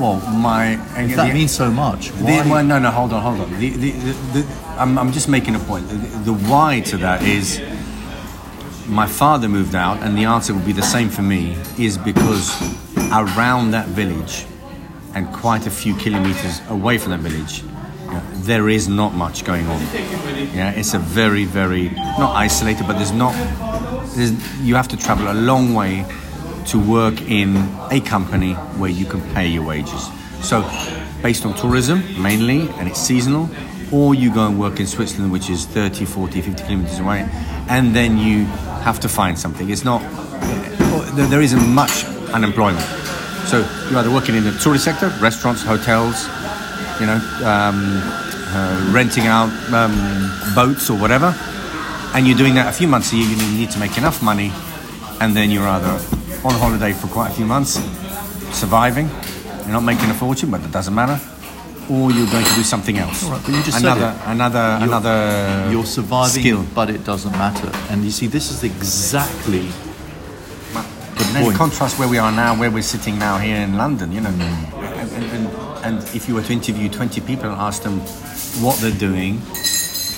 [0.00, 2.50] well, my If that means so much, The, why?
[2.50, 3.50] well, no, no, hold on, hold on.
[3.60, 4.46] The, the, the, the,
[4.78, 5.88] I'm, I'm just making a point.
[5.90, 5.96] The,
[6.32, 7.60] the why to that is
[8.86, 12.50] my father moved out, and the answer would be the same for me, is because
[13.12, 14.46] around that village
[15.14, 17.62] and quite a few kilometers away from that village,
[18.44, 19.80] there is not much going on.
[20.54, 23.34] Yeah, it's a very, very, not isolated, but there's not,
[24.16, 26.04] there's, you have to travel a long way
[26.66, 27.56] to work in
[27.90, 30.08] a company where you can pay your wages.
[30.42, 30.62] So,
[31.22, 33.48] based on tourism mainly, and it's seasonal,
[33.92, 37.28] or you go and work in Switzerland, which is 30, 40, 50 kilometers away,
[37.68, 38.44] and then you
[38.84, 39.70] have to find something.
[39.70, 40.00] It's not,
[41.16, 42.86] there there isn't much unemployment.
[43.46, 43.58] So
[43.90, 46.28] you're either working in the tourist sector, restaurants, hotels,
[47.00, 48.00] you know, um,
[48.52, 49.94] uh, renting out um,
[50.54, 51.34] boats or whatever,
[52.14, 53.26] and you're doing that a few months a year.
[53.28, 54.52] You need to make enough money,
[55.20, 55.98] and then you're either
[56.44, 57.80] on holiday for quite a few months,
[58.56, 59.08] surviving.
[59.64, 61.18] You're not making a fortune, but it doesn't matter.
[61.90, 63.24] Or you're going to do something else.
[63.24, 64.26] All right, but you just said another, it.
[64.30, 65.68] another, You're- another.
[65.72, 66.64] You're surviving, skill.
[66.74, 67.68] but it doesn't matter.
[67.90, 69.68] And you see, this is exactly
[70.72, 70.86] But
[71.32, 71.56] then point.
[71.56, 75.10] contrast where we are now, where we're sitting now here in London, you know, and,
[75.12, 75.48] and, and,
[75.82, 78.00] and if you were to interview 20 people and ask them
[78.62, 79.38] what they're doing,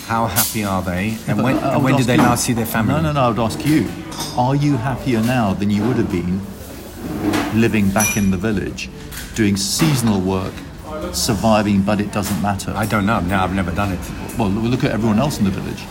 [0.06, 2.66] how happy are they, and But when, and when did they you- last see their
[2.66, 2.94] family?
[2.94, 3.20] No, no, no.
[3.22, 3.88] I would ask you:
[4.36, 6.40] Are you happier now than you would have been
[7.60, 8.90] living back in the village,
[9.34, 10.52] doing seasonal work,
[11.12, 12.72] surviving, but it doesn't matter?
[12.76, 13.20] I don't know.
[13.20, 14.00] No, I've never done it.
[14.38, 15.82] well, look at everyone else in the village.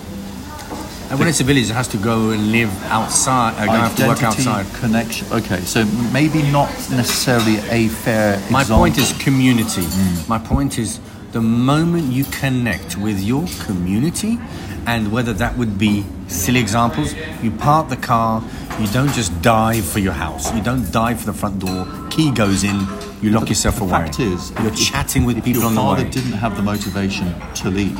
[1.11, 3.53] And when it's a village, it has to go and live outside.
[3.55, 4.79] Uh, going to have to work Identity, outside.
[4.79, 5.27] connection.
[5.33, 9.81] Okay, so maybe not necessarily a fair My point is community.
[9.81, 10.29] Mm.
[10.29, 11.01] My point is
[11.33, 14.39] the moment you connect with your community,
[14.87, 18.41] and whether that would be silly examples, you park the car,
[18.79, 22.31] you don't just dive for your house, you don't dive for the front door, key
[22.31, 22.87] goes in,
[23.21, 23.91] you lock yourself the away.
[23.91, 25.87] fact is, you're if- chatting with if people your on the way.
[25.87, 26.09] father way.
[26.09, 27.99] didn't have the motivation to leave,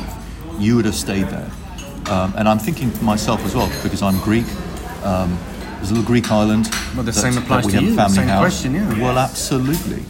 [0.58, 1.50] you would have stayed there.
[2.12, 4.44] Um, and I'm thinking for myself as well because I'm Greek.
[5.02, 5.38] Um,
[5.76, 6.68] there's a little Greek island.
[6.94, 8.40] Well, the that- same applies we to have you, Family same house.
[8.40, 9.00] question, yeah.
[9.02, 10.02] Well, absolutely.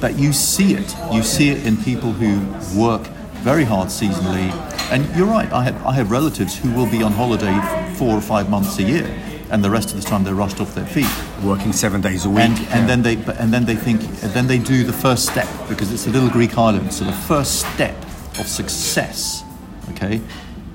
[0.00, 0.94] But you see it.
[1.12, 2.30] You see it in people who
[2.78, 3.02] work
[3.42, 4.50] very hard seasonally.
[4.92, 5.50] And you're right.
[5.52, 7.56] I have I have relatives who will be on holiday
[7.96, 9.06] four or five months a year,
[9.50, 11.10] and the rest of the time they're rushed off their feet
[11.42, 12.44] Working seven days a week.
[12.44, 12.76] and yeah.
[12.76, 15.48] and then they but- and then they think and then they do the first step
[15.68, 16.92] because it's a little Greek island.
[16.92, 17.96] So the first step
[18.38, 19.42] of success,
[19.92, 20.20] okay,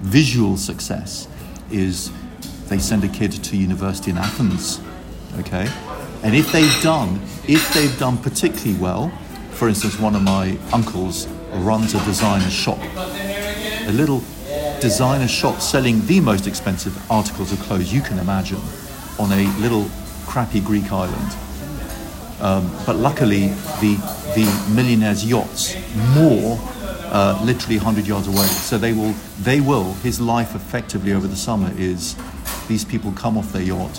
[0.05, 1.27] visual success,
[1.71, 2.11] is
[2.69, 4.79] they send a kid to university in Athens,
[5.39, 5.67] okay,
[6.23, 9.09] and if they've done if they've done particularly well,
[9.51, 12.79] for instance, one of my uncles runs a designer shop,
[13.87, 14.23] a little
[14.81, 18.61] designer shop selling the most expensive articles of clothes you can imagine
[19.19, 19.89] on a little
[20.25, 21.35] crappy Greek island.
[22.41, 23.47] Um, but luckily,
[23.81, 23.95] the
[24.35, 25.75] the millionaire's yachts
[26.13, 26.59] more
[27.15, 28.45] uh, literally 100 yards away.
[28.45, 32.15] So they will they will his life effectively over the summer is
[32.67, 33.95] these people come off their yacht,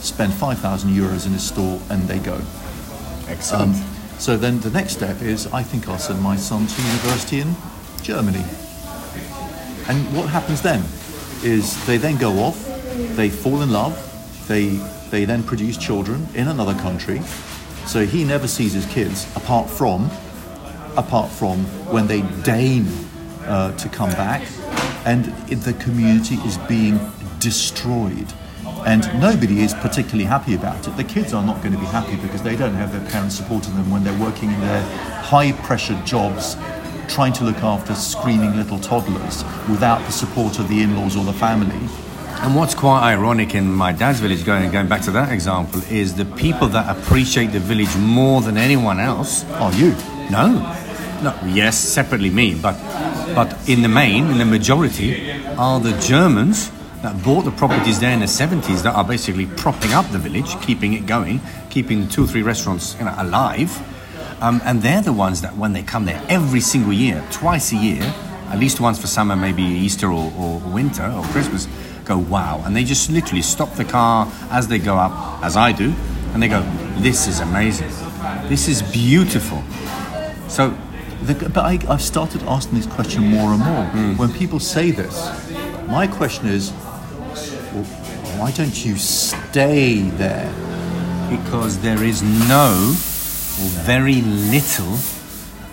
[0.00, 2.40] spend 5,000 euros in his store, and they go.
[3.26, 3.74] Excellent.
[3.74, 3.82] Um,
[4.18, 7.56] so then the next step is I think I'll send my son to university in
[8.02, 8.44] Germany.
[9.88, 10.84] And what happens then
[11.42, 12.64] is they then go off,
[13.16, 13.96] they fall in love,
[14.46, 14.78] they
[15.10, 17.20] they then produce children in another country.
[17.86, 20.08] So he never sees his kids apart from
[21.00, 21.58] apart from
[21.92, 22.86] when they deign
[23.46, 24.42] uh, to come back,
[25.04, 26.98] and the community is being
[27.38, 28.32] destroyed.
[28.86, 30.96] And nobody is particularly happy about it.
[30.96, 33.74] The kids are not going to be happy because they don't have their parents supporting
[33.74, 34.82] them when they're working in their
[35.22, 36.56] high pressure jobs,
[37.08, 41.24] trying to look after screaming little toddlers without the support of the in laws or
[41.24, 41.88] the family.
[42.42, 46.14] And what's quite ironic in my dad's village, going going back to that example, is
[46.14, 49.44] the people that appreciate the village more than anyone else.
[49.64, 49.94] Are you?
[50.30, 50.46] No,
[51.22, 51.38] no.
[51.46, 52.76] Yes, separately me, but
[53.34, 56.70] but in the main, in the majority, are the Germans
[57.02, 60.60] that bought the properties there in the seventies that are basically propping up the village,
[60.60, 63.70] keeping it going, keeping two or three restaurants you know, alive.
[64.42, 67.76] Um, and they're the ones that when they come there every single year, twice a
[67.76, 68.02] year,
[68.48, 71.68] at least once for summer, maybe Easter or, or winter or Christmas,
[72.04, 72.62] go wow.
[72.64, 75.94] And they just literally stop the car as they go up, as I do,
[76.32, 76.62] and they go,
[76.98, 77.90] this is amazing.
[78.48, 79.62] This is beautiful.
[80.48, 80.76] So
[81.22, 83.84] The, but I, I've started asking this question more and more.
[83.84, 84.16] Hmm.
[84.16, 85.14] When people say this,
[85.86, 86.72] my question is,
[87.72, 87.84] well,
[88.38, 90.52] why don't you stay there?
[91.30, 94.98] because there is no or very little.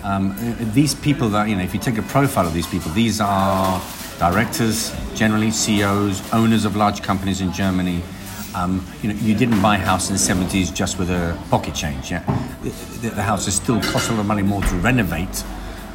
[0.04, 2.92] Um, uh, these people that you know, if you take a profile of these people,
[2.92, 3.82] these are
[4.18, 8.02] directors, generally CEOs, owners of large companies in Germany.
[8.54, 11.74] Um, you know, you didn't buy a house in the seventies just with a pocket
[11.74, 12.10] change.
[12.10, 12.24] Yeah,
[12.62, 15.44] the, the, the house is still cost a lot of money more to renovate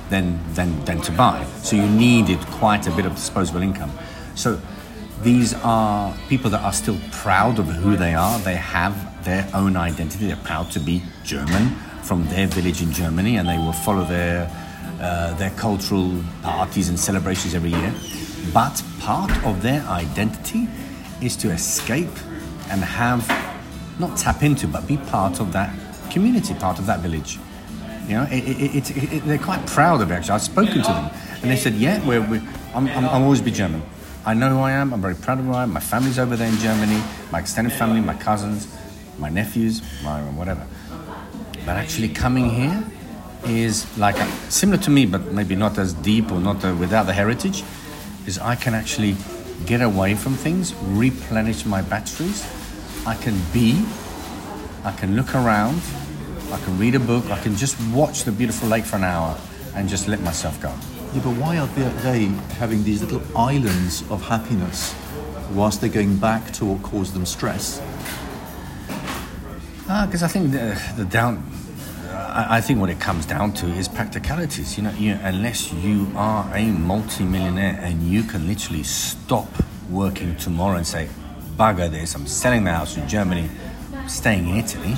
[0.09, 1.45] than, than than to buy.
[1.63, 3.91] So you needed quite a bit of disposable income.
[4.35, 4.61] So
[5.23, 8.37] these are people that are still proud of who they are.
[8.39, 10.27] They have their own identity.
[10.27, 11.69] They're proud to be German
[12.03, 14.49] from their village in Germany, and they will follow their
[15.01, 17.93] uh, their cultural parties and celebrations every year.
[18.53, 20.67] But part of their identity
[21.21, 22.11] is to escape
[22.69, 23.27] and have
[23.99, 25.73] not tap into, but be part of that
[26.11, 27.39] community, part of that village.
[28.07, 28.43] You know, it,
[28.75, 30.15] it, it, they're quite proud of it.
[30.15, 32.43] Actually, I've spoken to them, and they said, "Yeah, we're, we're,
[32.75, 33.81] I'm, I'm, I'll always be German.
[34.25, 34.93] I know who I am.
[34.93, 35.71] I'm very proud of who I am.
[35.71, 37.01] My family's over there in Germany.
[37.31, 38.67] My extended family, my cousins,
[39.19, 40.65] my nephews, my whatever."
[41.65, 42.83] But actually, coming here
[43.45, 44.17] is like
[44.49, 47.63] similar to me, but maybe not as deep or not uh, without the heritage.
[48.25, 49.15] Is I can actually
[49.65, 52.45] get away from things, replenish my batteries.
[53.05, 53.85] I can be,
[54.83, 55.81] I can look around,
[56.51, 59.37] I can read a book, I can just watch the beautiful lake for an hour
[59.75, 60.73] and just let myself go.
[61.13, 62.25] Yeah, but why are they,
[62.57, 64.95] having these little islands of happiness
[65.51, 67.81] whilst they're going back to what caused them stress?
[69.89, 71.43] Ah, because I think the, the down,
[72.33, 74.77] I, I think what it comes down to is practicalities.
[74.77, 79.47] You know, you, unless you are a multi-millionaire and you can literally stop
[79.89, 81.07] working tomorrow and say,
[81.57, 82.15] "Bugger this!
[82.15, 83.49] I'm selling the house in Germany,
[84.07, 84.95] staying in Italy,"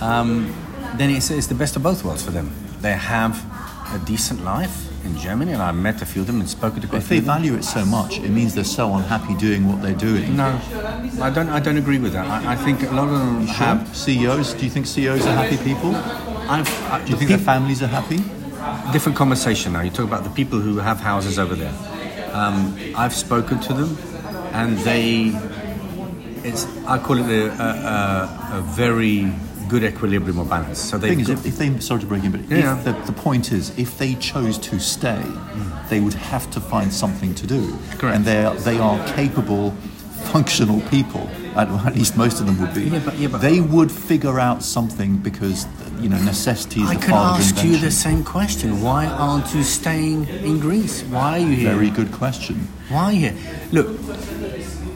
[0.00, 0.54] um,
[0.96, 2.52] then it's, it's the best of both worlds for them.
[2.80, 3.34] They have
[3.94, 6.86] a decent life in Germany, and I met a few of them and spoken to
[6.86, 9.94] quite If they value it so much, it means they're so unhappy doing what they're
[9.94, 10.36] doing.
[10.36, 10.60] No,
[11.20, 11.48] I don't.
[11.48, 12.26] I don't agree with that.
[12.26, 13.54] I, I think a lot of them Sure.
[13.54, 13.96] have.
[13.96, 15.92] CEOs, do you think CEOs are happy people?
[16.48, 18.20] I've, I, Do you uh, think their families are happy?
[18.92, 19.80] different conversation now.
[19.80, 21.74] You talk about the people who have houses over there.
[22.32, 23.98] Um, I've spoken to them,
[24.52, 25.32] and they,
[26.48, 29.32] it's I call it a, a, a, a very
[29.68, 30.78] good equilibrium or balance.
[30.78, 32.78] So The they've thing is, got, if, if they, sorry to break in, but Yeah,
[32.78, 35.88] if the, the point is, if they chose to stay, mm.
[35.88, 37.76] they would have to find something to do.
[37.98, 38.16] Correct.
[38.16, 39.70] And they they are capable,
[40.32, 41.28] functional people.
[41.56, 42.84] At, least most of them would be.
[42.84, 45.66] Yeah, but- yeah, but- they would figure out something because
[46.00, 48.80] you know necessity is I the can father of ask you the same question.
[48.82, 51.02] Why aren't you staying in Greece?
[51.02, 51.70] Why are you here?
[51.74, 52.68] Very good question.
[52.88, 53.34] Why are you here?
[53.72, 53.88] Look,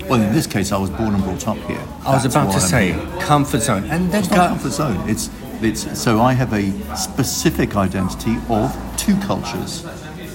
[0.09, 1.83] Well, in this case, I was born and brought up here.
[2.05, 3.21] I was That's about to I'm say here.
[3.21, 5.09] comfort zone, and then It's not comfort zone.
[5.09, 5.31] It's
[5.63, 9.85] it's so I have a specific identity of two cultures.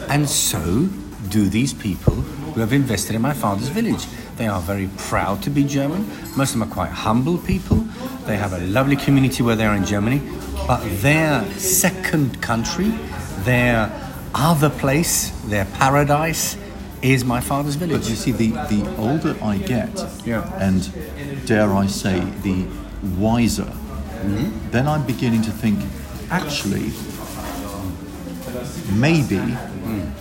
[0.09, 0.89] And so
[1.29, 4.05] do these people who have invested in my father's village.
[4.41, 6.07] They are very proud to be German.
[6.35, 7.77] Most of them are quite humble people.
[8.25, 10.19] They have a lovely community where they are in Germany.
[10.65, 12.89] But their second country,
[13.43, 13.91] their
[14.33, 16.57] other place, their paradise,
[17.03, 18.01] is my father's village.
[18.01, 19.93] But you see, the, the older I get,
[20.25, 20.41] Yeah.
[20.59, 22.65] and dare I say, the
[23.19, 24.71] wiser, Mm-hmm.
[24.71, 25.77] then I'm beginning to think,
[26.31, 26.89] actually,
[28.97, 30.11] maybe Mm.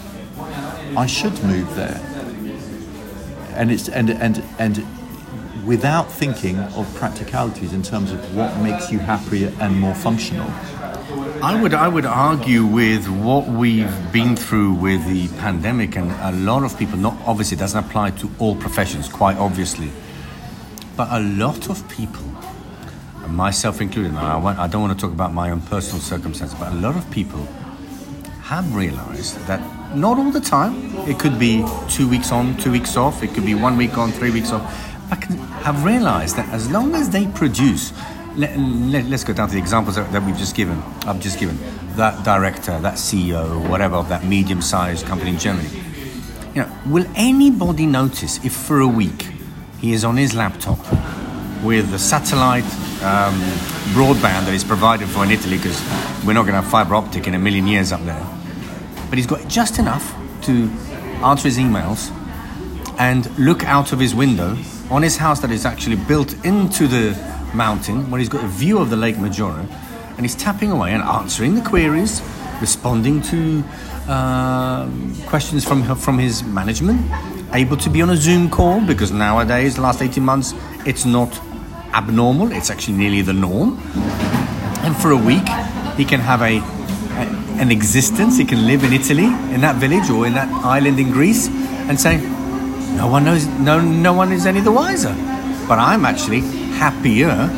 [0.97, 2.01] I should move there.
[3.61, 4.75] And it's and and and
[5.67, 10.51] without thinking of practicalities in terms of what makes you happier and more functional.
[11.43, 16.33] I would I would argue with what we've been through with the pandemic and a
[16.33, 19.91] lot of people not obviously it doesn't apply to all professions quite obviously
[20.97, 22.27] but a lot of people
[23.27, 26.73] myself included I, want, I don't want to talk about my own personal circumstances but
[26.73, 27.47] a lot of people
[28.51, 29.61] have realized that
[29.95, 30.75] not all the time.
[31.09, 33.23] It could be two weeks on two weeks off.
[33.23, 34.65] It could be one week on three weeks off.
[35.09, 35.37] But can
[35.67, 37.93] have realized that as long as they produce
[38.35, 40.83] let, let, us go down to the examples that, that we've just given.
[41.07, 41.59] I've just given
[41.95, 45.69] that director that ceo whatever of that medium-sized company in germany.
[46.55, 49.29] You know will anybody notice if for a week
[49.81, 50.79] he is on his laptop
[51.63, 52.71] with the satellite
[53.03, 53.35] um,
[53.95, 55.57] broadband that is provided for in italy?
[55.57, 55.81] Because
[56.25, 58.40] we're not going to have fiber optic in a million years up there
[59.11, 60.71] but he's got just enough to
[61.23, 62.11] answer his emails
[62.99, 64.57] and look out of his window
[64.91, 67.13] on his house that is actually built into the
[67.53, 69.67] mountain where he's got a view of the Lake Maggiore
[70.17, 72.23] and he's tapping away and answering the queries,
[72.61, 73.63] responding to
[74.09, 77.01] um questions from, from his management,
[77.53, 80.55] able to be on a Zoom call because nowadays, the last 18 months,
[80.87, 81.33] it's not
[81.93, 83.79] abnormal, it's actually nearly the norm.
[84.83, 85.49] And for a week,
[85.97, 86.61] he can have a
[87.61, 88.39] an existence.
[88.39, 91.49] He can live in Italy, in that village or in that island in Greece,
[91.89, 92.17] and say,
[92.97, 93.47] "No one knows.
[93.61, 95.15] No, no one is any the wiser."
[95.69, 96.41] But I'm actually
[96.81, 97.51] happier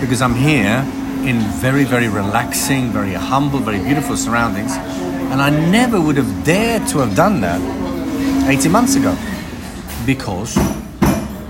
[0.00, 0.84] because I'm here
[1.28, 4.72] in very, very relaxing, very humble, very beautiful surroundings,
[5.30, 7.60] and I never would have dared to have done that
[8.48, 9.14] 18 months ago
[10.06, 10.58] because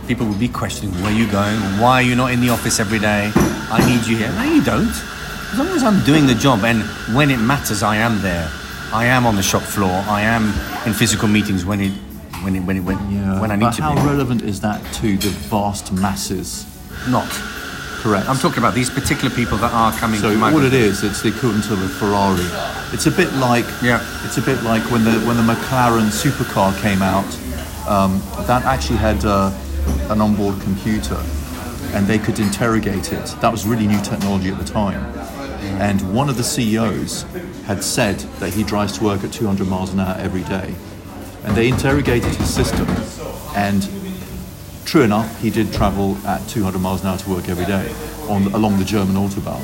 [0.06, 2.80] people would be questioning where are you going why are you not in the office
[2.80, 3.30] every day
[3.70, 4.92] i need you here no you don't
[5.52, 6.82] as long as i'm doing the job and
[7.14, 8.48] when it matters i am there
[8.92, 10.44] i am on the shop floor i am
[10.86, 11.92] in physical meetings when it
[12.42, 12.96] when it when it when,
[13.40, 16.64] when i need but to how be relevant is that to the vast masses?
[17.08, 17.28] not
[18.02, 18.28] Correct.
[18.28, 21.02] i'm talking about these particular people that are coming So to my all it is,
[21.04, 22.48] it's the equivalent of a Ferrari.
[22.94, 24.00] It's a bit like Yeah.
[24.24, 27.28] It's a bit like when the when the McLaren supercar came out.
[27.86, 29.52] Um, that actually had uh,
[30.08, 31.20] an onboard computer,
[31.94, 33.26] and they could interrogate it.
[33.42, 35.02] That was really new technology at the time.
[35.60, 37.22] And one of the CEOs
[37.64, 40.74] had said that he drives to work at 200 miles an hour every day,
[41.44, 42.86] and they interrogated his system,
[43.56, 43.88] and
[44.90, 47.94] True enough, he did travel at 200 miles an hour to work every day
[48.28, 49.62] on along the German autobahn.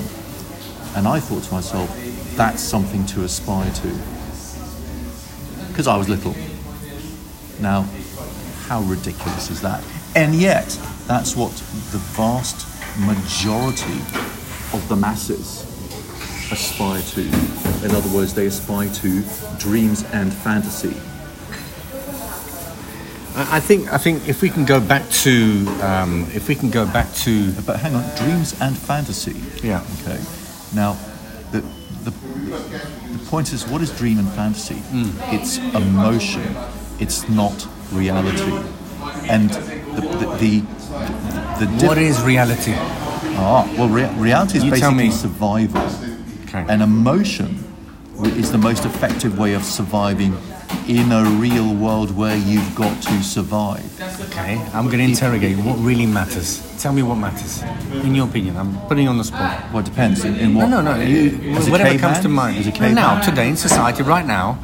[0.97, 1.90] And I thought to myself,
[2.36, 3.88] that's something to aspire to.
[5.66, 6.36] Because I was little.
[7.61, 7.88] Now,
[8.68, 9.82] how ridiculous is that?
[10.14, 10.68] And yet,
[11.09, 11.51] that's what
[11.90, 12.64] the vast
[13.01, 13.99] majority
[14.72, 15.65] of the masses
[16.53, 17.20] aspire to.
[17.84, 19.22] In other words, they aspire to
[19.59, 20.94] dreams and fantasy.
[23.36, 25.32] I I think I think if we can go back to
[25.82, 29.36] um, if we can go back to But hang on, dreams and fantasy.
[29.66, 30.18] yeah Okay.
[30.74, 30.97] Now,
[31.53, 31.61] the,
[32.05, 34.82] the, the point is, what is dream and fantasy?
[35.34, 36.55] It's emotion.
[36.99, 38.53] It's not reality.
[39.28, 40.61] And the the the,
[41.59, 42.74] the, the what is reality?
[43.38, 45.11] ah well, rea- reality is You tell basically me.
[45.11, 46.15] survival.
[46.57, 46.72] Okay.
[46.72, 47.62] And emotion
[48.22, 50.34] is the most effective way of surviving
[50.88, 53.84] in a real world where you've got to survive.
[54.30, 56.62] Okay, I'm going to interrogate what really matters.
[56.82, 57.62] Tell me what matters,
[58.04, 58.57] in your opinion.
[58.57, 59.70] I'm putting you on the spot.
[59.70, 60.68] Well, it depends in, in No, what.
[60.70, 60.96] no, no.
[61.00, 62.57] You, As a whatever comes to mind.
[62.59, 62.94] As a caveman?
[62.94, 64.54] now, today, in society, right now,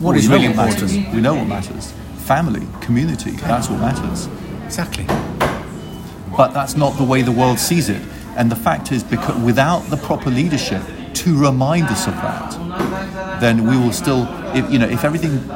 [0.00, 0.82] what Well, is really important?
[0.92, 1.14] Matters.
[1.14, 1.92] We know what matters.
[2.18, 4.28] Family, community, that's what matters.
[4.66, 5.06] Exactly.
[6.36, 8.02] But that's not the way the world sees it.
[8.36, 10.82] And the fact is, because without the proper leadership
[11.14, 15.46] to remind us of that, then we will still, if, you know, if everything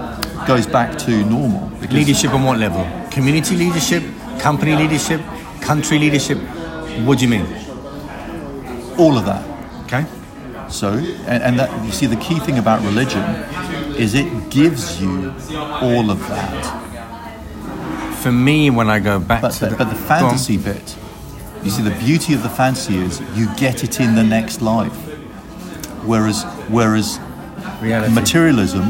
[0.46, 2.86] goes back to normal, Leadership on what level?
[3.10, 4.02] Community leadership,
[4.38, 5.20] company leadership,
[5.60, 6.38] country leadership.
[7.04, 7.62] What do you mean?
[8.98, 9.42] all of that.
[9.84, 10.06] Okay.
[10.68, 13.22] So, and, and that you see, the key thing about religion
[13.96, 15.30] is it gives you
[15.80, 16.78] all of that.
[18.22, 20.96] For me, when I go back But, to but, but the fantasy bit,
[21.62, 25.11] you see, the beauty of the fantasy is you get it in the next life.
[26.04, 27.18] Whereas, whereas
[27.80, 28.14] reality.
[28.14, 28.84] materialism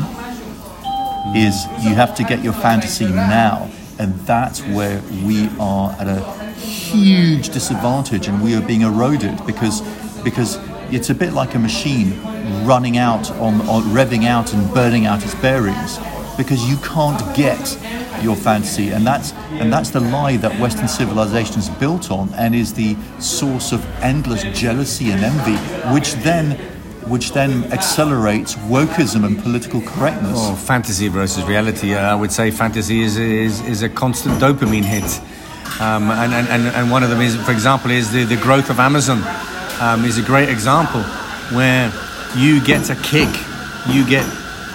[1.34, 6.20] is you have to get your fantasy now, and that's where we are at a
[6.54, 9.80] huge disadvantage, and we are being eroded because
[10.22, 10.58] because
[10.92, 12.20] it's a bit like a machine
[12.64, 15.98] running out on, on revving out and burning out its bearings
[16.36, 17.78] because you can't get
[18.22, 22.54] your fantasy and that's and that's the lie that western civilization is built on and
[22.54, 25.56] is the source of endless jealousy and envy
[25.92, 26.58] which then
[27.08, 31.94] which then accelerates wokeism and political correctness Or fantasy versus reality.
[31.94, 35.20] Uh, I would say fantasy is, is, is a constant dopamine hit.
[35.80, 38.70] Um, and, and, and, and one of them is, for example, is the, the growth
[38.70, 39.22] of Amazon
[39.80, 41.02] um, is a great example
[41.56, 41.92] where
[42.36, 43.28] you get a kick,
[43.88, 44.24] you get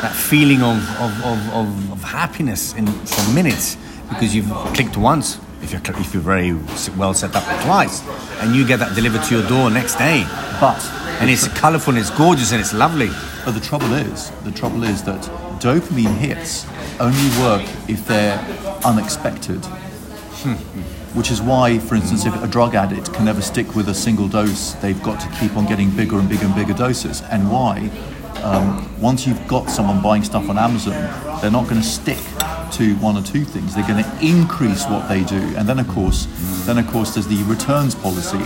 [0.01, 3.77] that feeling of, of, of, of, of happiness in for minutes
[4.09, 6.53] because you've clicked once, if you're, if you're very
[6.97, 8.05] well set up twice,
[8.41, 10.23] and you get that delivered to your door next day.
[10.59, 10.77] but
[11.19, 13.09] And it's colourful and it's gorgeous and it's lovely.
[13.43, 15.21] But the trouble is, the trouble is that
[15.59, 16.67] dopamine hits
[16.99, 18.37] only work if they're
[18.85, 19.65] unexpected.
[21.15, 24.27] Which is why, for instance, if a drug addict can never stick with a single
[24.27, 27.23] dose, they've got to keep on getting bigger and bigger and bigger doses.
[27.31, 27.89] And why?
[28.43, 30.93] Um, once you've got someone buying stuff on Amazon,
[31.41, 32.19] they're not going to stick
[32.73, 33.75] to one or two things.
[33.75, 36.27] They're going to increase what they do, and then of course,
[36.65, 38.37] then of course, there's the returns policy,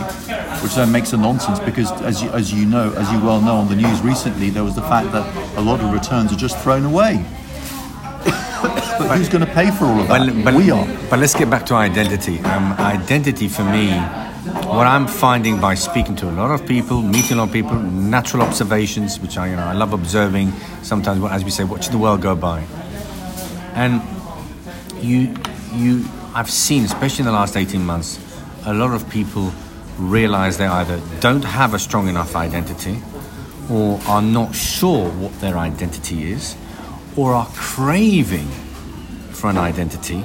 [0.62, 3.56] which then makes a nonsense because, as you, as you know, as you well know
[3.56, 5.26] on the news recently, there was the fact that
[5.58, 7.26] a lot of returns are just thrown away.
[8.24, 10.54] but who's going to pay for all of that?
[10.54, 10.86] we are.
[11.10, 12.40] But let's get back to identity.
[12.40, 13.90] Um, identity for me,
[14.72, 17.76] what I'm finding by speaking to a lot of people, meeting a lot of people,
[17.80, 20.52] natural observations, which I, you know, I love observing.
[20.82, 22.64] Sometimes, as we say, watching the world go by.
[23.74, 24.02] And
[25.04, 25.36] you,
[25.74, 28.20] you, I've seen, especially in the last 18 months,
[28.66, 29.52] a lot of people
[29.98, 33.00] realize they either don't have a strong enough identity
[33.70, 36.56] or are not sure what their identity is
[37.16, 38.48] or are craving
[39.32, 40.24] for an identity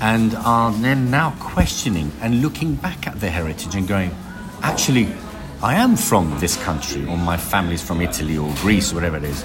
[0.00, 4.14] and are then now questioning and looking back at their heritage and going,
[4.62, 5.08] actually,
[5.62, 9.24] I am from this country, or my family's from Italy or Greece, or whatever it
[9.24, 9.42] is.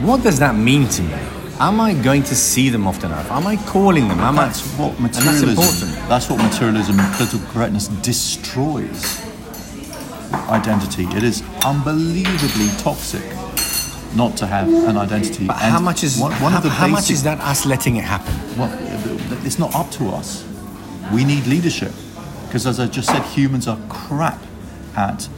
[0.00, 1.37] What does that mean to me?
[1.60, 3.30] Am I going to see them often enough?
[3.32, 4.20] Am I calling them?
[4.20, 4.82] Am That's I?
[4.82, 5.48] what that's materialism.
[5.50, 6.08] important.
[6.08, 9.20] That's what materialism and political correctness destroys.
[10.48, 11.04] Identity.
[11.16, 13.24] It is unbelievably toxic
[14.14, 15.46] not to have an identity.
[15.46, 17.66] But And how much is one, one how, of the how much is that us
[17.66, 18.34] letting it happen?
[18.56, 18.70] Well,
[19.44, 20.46] it's not up to us.
[21.12, 21.92] We need leadership
[22.46, 24.40] because, as I just said, humans are crap
[24.96, 25.28] at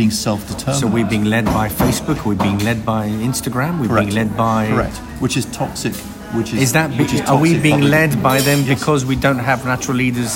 [0.00, 0.80] being self-determined.
[0.80, 2.18] So we're being led by Facebook.
[2.24, 3.72] We're being led by Instagram.
[3.80, 4.06] We're correct.
[4.06, 4.60] being led by.
[4.68, 5.94] correct, which is toxic.
[6.38, 8.78] Which is Is that which is are we being public- led by them Yes.
[8.78, 10.30] because we don't have natural leaders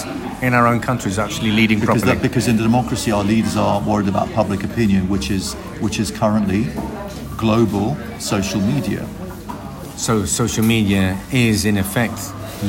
[0.46, 2.20] in our own countries actually leading because properly?
[2.20, 5.54] that, because in the democracy our leaders are worried about public opinion, which is
[5.84, 6.62] which is currently
[7.44, 7.86] global
[8.18, 9.02] social media.
[10.06, 12.18] So social media is in effect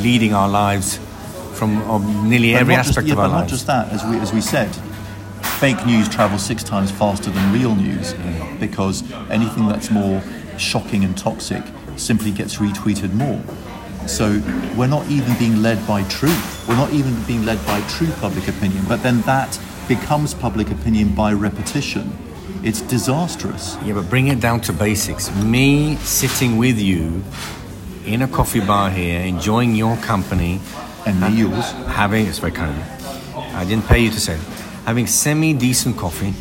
[0.06, 0.88] leading our lives
[1.58, 1.70] from
[2.32, 4.16] nearly But every not just- aspect yeah, of our but not just that, as we
[4.26, 4.70] as we said,
[5.60, 8.14] fake news travels six times faster than real news
[8.60, 10.22] because anything that's more
[10.58, 11.64] shocking and toxic
[11.98, 13.42] simply gets retweeted more.
[14.08, 14.42] So
[14.78, 16.66] we're not even being led by truth.
[16.68, 18.84] We're not even being led by true public opinion.
[18.88, 22.16] But then that becomes public opinion by repetition.
[22.64, 23.78] It's disastrous.
[23.84, 25.34] Yeah, but bring it down to basics.
[25.44, 27.24] Me sitting with you
[28.06, 30.60] in a coffee bar here, enjoying your company,
[31.06, 31.72] And me yours.
[31.88, 33.42] having it's very kind of you.
[33.56, 34.55] I didn't pay you to say it.
[34.86, 36.34] Having semi decent coffee,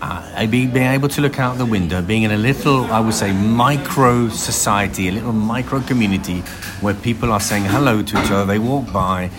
[0.00, 3.32] uh, being, able to look out the window, being in a little, I would say,
[3.32, 6.40] micro society, a little micro community
[6.80, 8.46] where people are saying hello to each other.
[8.46, 9.30] They walk by,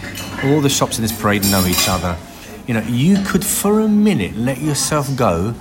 [0.44, 2.18] all the shops in this parade know each other.
[2.68, 5.54] You know, you could for a minute let yourself go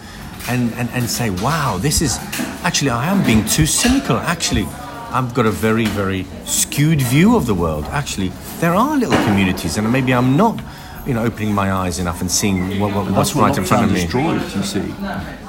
[0.49, 2.18] and, and, and say, wow, this is
[2.62, 4.16] actually, I am being too cynical.
[4.16, 4.66] Actually,
[5.12, 7.84] I've got a very, very skewed view of the world.
[7.86, 8.28] Actually,
[8.59, 10.61] there are little communities, and maybe I'm not,
[11.07, 13.84] you know, opening my eyes enough and seeing what, what, what's what right in front
[13.86, 14.03] of me.
[14.03, 14.94] destroyed, you see.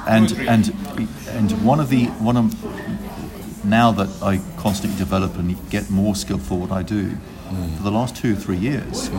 [0.07, 0.73] And and
[1.27, 6.57] and one of the one of now that I constantly develop and get more skillful
[6.57, 7.17] what I do,
[7.51, 7.75] Mm.
[7.75, 9.09] for the last two or three years,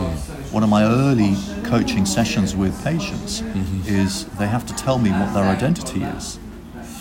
[0.51, 3.95] one of my early coaching sessions with patients Mm-hmm.
[3.95, 6.39] is they have to tell me what their identity is.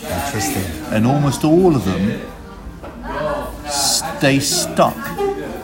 [0.03, 0.63] Interesting.
[0.93, 2.21] and almost all of them
[3.67, 4.97] stay stuck.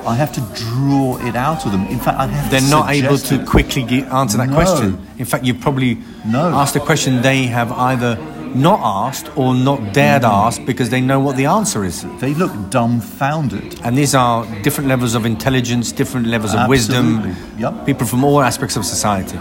[0.06, 1.86] I have to draw it out of them.
[1.86, 3.46] In fact, I have They're not able to it.
[3.46, 4.54] quickly get, answer that No.
[4.54, 4.98] question.
[5.18, 6.54] In fact, you probably No.
[6.54, 8.18] asked a question they have either
[8.54, 10.46] not asked or not dared mm.
[10.46, 12.04] ask because they know what the answer is.
[12.18, 13.80] They look dumbfounded.
[13.84, 17.18] And these are different levels of intelligence, different levels of wisdom.
[17.18, 17.60] Absolutely.
[17.60, 17.86] Yep.
[17.86, 19.38] People from all aspects of society.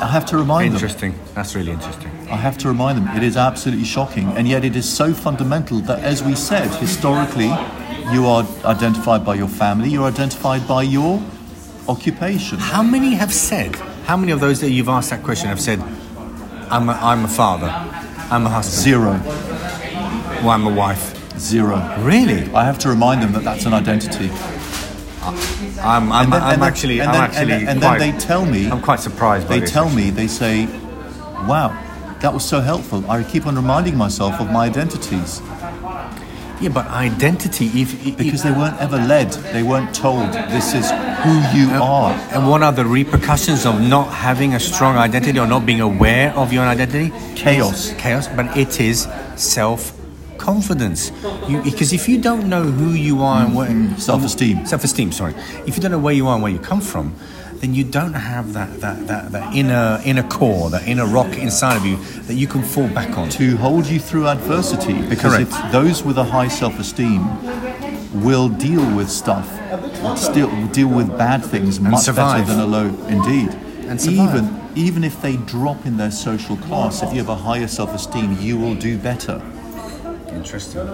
[0.00, 0.74] I have to remind them.
[0.74, 1.14] Interesting.
[1.34, 2.10] That's really interesting.
[2.30, 3.16] I have to remind them.
[3.16, 7.50] It is absolutely shocking, and yet it is so fundamental that, as we said, historically,
[8.12, 9.88] you are identified by your family.
[9.88, 11.22] You're identified by your
[11.88, 12.58] occupation.
[12.58, 13.74] How many have said,
[14.06, 15.80] how many of those that you've asked that question have said,
[16.70, 17.68] I'm a, I'm a father,
[18.30, 19.12] I'm a husband, Zero.
[20.48, 21.14] I'm a wife?
[21.38, 21.76] Zero.
[22.00, 22.50] Really?
[22.54, 24.30] I have to remind them that that's an identity.
[25.82, 28.12] I'm, I'm, then- I'm then- actually, and I'm then- actually and then- and quite, then
[28.14, 30.66] they tell me I'm quite surprised by they tell me they say
[31.48, 31.76] wow
[32.20, 35.40] that was so helpful i keep on reminding myself of my identities
[36.60, 40.90] Yeah, but identity, if, if because they weren't ever led they weren't told this is
[40.90, 45.46] who you are And what are the repercussions of not having a strong identity or
[45.46, 47.12] not being aware of your identity?
[47.34, 47.92] Chaos.
[47.98, 49.92] Chaos, but it is self
[50.38, 51.10] confidence.
[51.64, 53.68] Because if you don't know who you are and where.
[53.68, 53.98] Mm.
[53.98, 54.64] Self-esteem.
[54.66, 55.34] Self esteem, sorry.
[55.66, 57.14] If you don't know where you are and where you come from,
[57.60, 61.76] then you don't have that, that, that, that inner, inner core, that inner rock inside
[61.76, 63.28] of you that you can fall back on.
[63.30, 65.50] to hold you through adversity because Correct.
[65.52, 69.46] if those with a high self-esteem will deal with stuff
[70.16, 72.46] still deal with bad things much survive.
[72.46, 73.50] better than a low indeed
[73.88, 74.34] And survive.
[74.36, 78.38] even even if they drop in their social class if you have a higher self-esteem
[78.40, 79.42] you will do better
[80.32, 80.86] Interesting.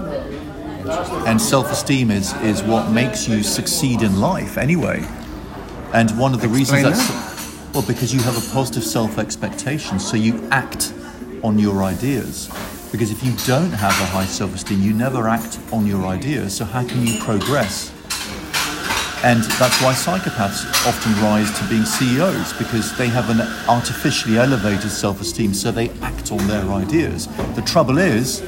[1.27, 5.05] and self-esteem is is what makes you succeed in life anyway
[5.93, 10.17] and one of the Explain reasons that's well because you have a positive self-expectation so
[10.17, 10.93] you act
[11.43, 12.51] on your ideas.
[12.91, 16.57] Because if you don't have a high self-esteem you never act on your ideas.
[16.57, 17.91] So how can you progress?
[19.25, 24.91] And that's why psychopaths often rise to being CEOs because they have an artificially elevated
[24.91, 27.29] self-esteem so they act on their ideas.
[27.55, 28.41] The trouble is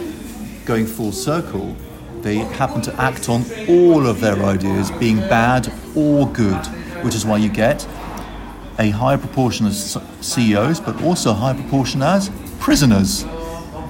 [0.64, 1.76] going full circle,
[2.22, 6.66] they happen to act on all of their ideas, being bad or good,
[7.04, 7.86] which is why you get
[8.78, 13.24] a higher proportion of CEOs, but also a higher proportion as prisoners.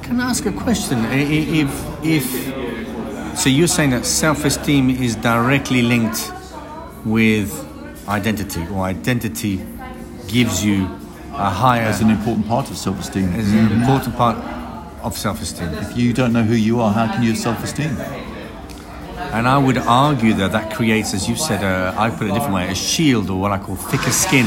[0.02, 0.98] Can I ask a question?
[1.10, 1.70] If,
[2.04, 6.30] if so, you're saying that self-esteem is directly linked
[7.04, 7.50] with
[8.08, 9.64] identity, or identity
[10.28, 10.84] gives you
[11.32, 13.32] a higher, That's an important part of self-esteem.
[13.34, 14.36] is an important part
[15.02, 15.68] of self-esteem.
[15.74, 17.96] If you don't know who you are, how can you have self-esteem?
[19.16, 22.34] And I would argue that that creates, as you said, a, I put it a
[22.34, 24.46] different way, a shield or what I call thicker skin,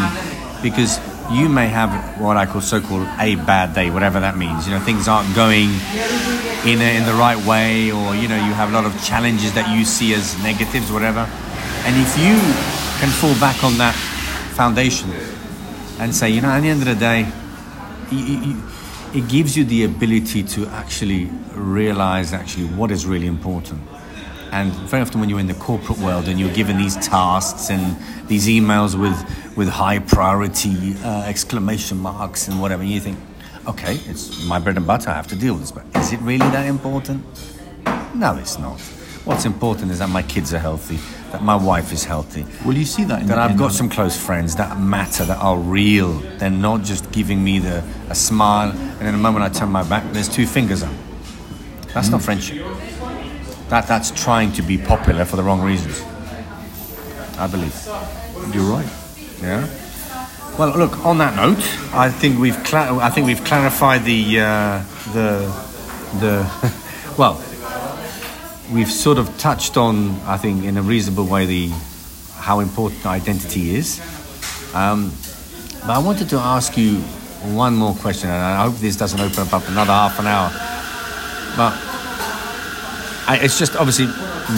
[0.61, 0.99] because
[1.31, 4.67] you may have what I call so-called a bad day, whatever that means.
[4.67, 5.69] You know, things aren't going
[6.65, 9.53] in a, in the right way, or you know, you have a lot of challenges
[9.53, 11.27] that you see as negatives, whatever.
[11.85, 12.35] And if you
[12.99, 13.95] can fall back on that
[14.55, 15.11] foundation
[15.99, 17.27] and say, you know, at the end of the day,
[18.11, 23.81] it gives you the ability to actually realize actually what is really important.
[24.51, 27.97] And very often, when you're in the corporate world and you're given these tasks and
[28.27, 29.15] these emails with
[29.57, 33.17] with high priority uh, exclamation marks and whatever, you think,
[33.67, 35.09] okay, it's my bread and butter.
[35.09, 37.23] I have to deal with this, but is it really that important?
[38.15, 38.79] No, it's not.
[39.25, 40.97] What's important is that my kids are healthy,
[41.31, 43.89] that my wife is healthy, Well, you see that in that I've in- got some
[43.89, 46.13] close friends that matter, that are real.
[46.39, 49.83] They're not just giving me the a smile, and in the moment I turn my
[49.83, 50.93] back, there's two fingers up.
[51.93, 52.65] That's not friendship.
[53.69, 56.01] That that's trying to be popular for the wrong reasons.
[57.37, 57.75] I believe.
[58.53, 58.89] You're right.
[59.41, 59.67] Yeah.
[60.57, 61.05] Well, look.
[61.05, 61.59] On that note,
[61.93, 65.53] I think we've cla- I think we've clarified the uh, the
[66.19, 67.43] the well.
[68.71, 71.69] We've sort of touched on, I think, in a reasonable way, the
[72.39, 74.01] how important identity is.
[74.73, 75.13] Um,
[75.81, 76.95] but I wanted to ask you
[77.55, 80.49] one more question, and I hope this doesn't open up another half an hour.
[81.55, 81.73] But
[83.27, 84.07] I, it's just obviously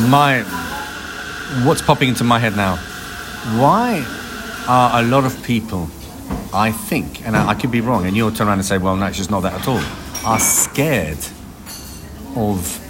[0.09, 0.43] my
[1.65, 2.75] what's popping into my head now.
[3.57, 4.05] Why
[4.67, 5.89] are a lot of people,
[6.53, 8.95] I think, and I, I could be wrong, and you'll turn around and say, well,
[8.95, 9.81] no, it's just not that at all,
[10.23, 11.17] are scared
[12.35, 12.85] of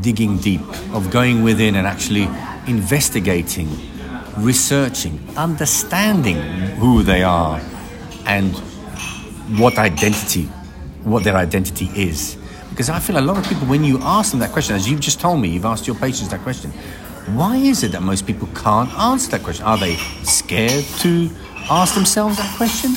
[0.00, 0.62] digging deep,
[0.92, 2.28] of going within and actually
[2.66, 3.68] investigating,
[4.38, 6.38] researching, understanding
[6.78, 7.60] who they are
[8.26, 8.56] and
[9.58, 10.44] what identity,
[11.04, 12.36] what their identity is.
[12.72, 15.00] Because I feel a lot of people, when you ask them that question, as you've
[15.00, 16.70] just told me, you've asked your patients that question,
[17.36, 19.64] why is it that most people can't answer that question?
[19.66, 21.30] Are they scared to
[21.70, 22.92] ask themselves that question?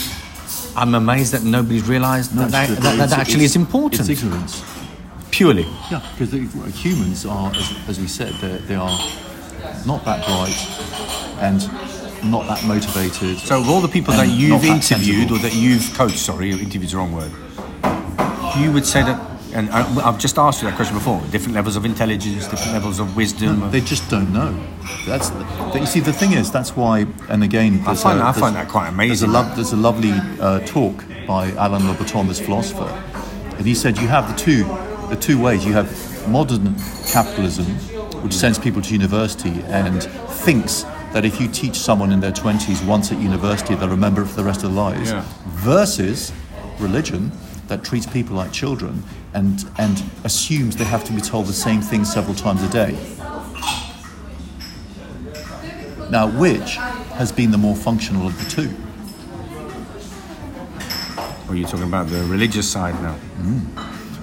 [0.78, 4.10] I'm amazed that nobody's realised that, that, that, that actually is important.
[4.10, 4.64] It's ignorance.
[5.30, 5.64] Purely.
[5.92, 6.32] Yeah, because
[6.82, 8.88] humans are, as, as we said, they're-
[9.86, 10.56] not that bright
[11.44, 11.62] and
[12.32, 13.38] not that motivated.
[13.40, 16.98] So, of all the people that you've interviewed or that you've coached, sorry, interviewed's the
[16.98, 17.32] wrong word,
[18.58, 19.20] you would say that,
[19.56, 23.00] and I, I've just asked you that question before different levels of intelligence, different levels
[23.00, 23.72] of wisdom.
[23.72, 24.52] They just don't know.
[25.06, 26.02] That's the, you see.
[26.02, 27.06] The thing is, that's why.
[27.30, 29.32] And again, I find, a- I find that quite There's a, amazing.
[29.32, 32.90] lo- there's a lovely uh, talk by Alain de Botton, this philosopher,
[33.58, 34.64] and he said you have the two,
[35.10, 35.66] the two ways.
[35.66, 35.90] You have
[36.30, 36.76] modern
[37.12, 37.66] capitalism,
[38.24, 40.04] which sends people to university and
[40.46, 40.84] thinks
[41.14, 44.36] that if you teach someone in their 20s once at university, they'll remember it for
[44.36, 45.24] the rest of their lives, Yeah.
[45.48, 46.34] versus
[46.80, 47.32] religion
[47.68, 49.04] that treats people like children
[49.34, 52.92] and, and assumes they have to be told the same thing several times a day.
[56.10, 56.76] Now, which
[57.16, 58.70] has been the more functional of the two?
[61.50, 63.14] Are you talking about the religious side now?
[63.14, 63.60] Hmm.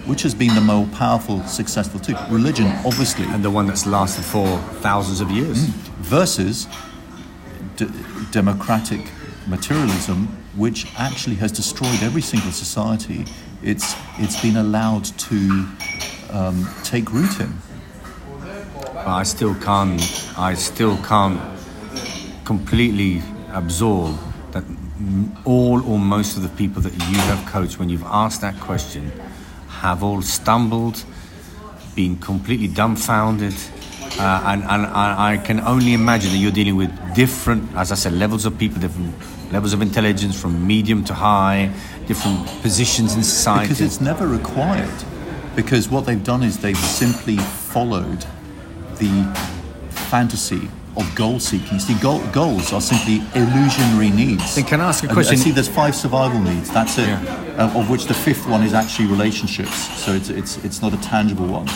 [0.09, 2.17] Which has been the more powerful, successful two?
[2.29, 5.67] Religion, obviously, And the one that's lasted for thousands of years?
[5.67, 5.73] Hmm.
[6.03, 6.67] versus
[7.77, 7.89] d-
[8.31, 9.01] democratic
[9.47, 13.25] materialism, which actually has destroyed every single society.
[13.63, 15.67] It's it's been allowed to
[16.31, 17.55] um, take root in.
[18.95, 20.01] But I still can't.
[20.37, 21.41] I still can't
[22.45, 23.23] completely
[23.53, 24.19] absorb
[24.53, 24.65] that
[25.45, 29.11] all or most of the people that you have coached, when you've asked that question,
[29.69, 31.05] have all stumbled,
[31.95, 33.55] been completely dumbfounded,
[34.19, 37.95] uh, and, and I, I can only imagine that you're dealing with different, as I
[37.95, 39.15] said, levels of people, different
[39.53, 41.71] levels of intelligence, from medium to high,
[42.07, 43.69] different positions in society.
[43.69, 44.91] Because it's never required.
[45.55, 48.25] Because what they've done is they've simply followed
[48.97, 49.25] the
[49.91, 51.79] fantasy of goal seeking.
[51.79, 54.55] See, goal, goals are simply illusionary needs.
[54.55, 55.35] Then can I ask a And- question?
[55.35, 56.71] And see, there's five survival needs.
[56.71, 57.09] That's it.
[57.09, 57.21] Yeah.
[57.59, 59.75] Uh, of which the fifth one is actually relationships.
[60.03, 61.69] So it's it's it's not a tangible one.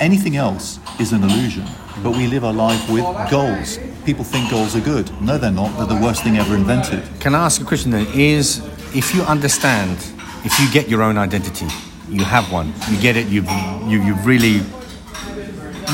[0.00, 1.64] Anything else is an illusion.
[2.02, 3.78] But we live our life with goals.
[4.04, 5.10] People think goals are good.
[5.20, 5.76] No, they're not.
[5.76, 7.02] They're the worst thing ever invented.
[7.20, 8.06] Can I ask a question then?
[8.14, 9.98] Is if you understand,
[10.44, 11.66] if you get your own identity,
[12.08, 13.50] you have one, you get it, you've
[13.86, 14.62] you, you've really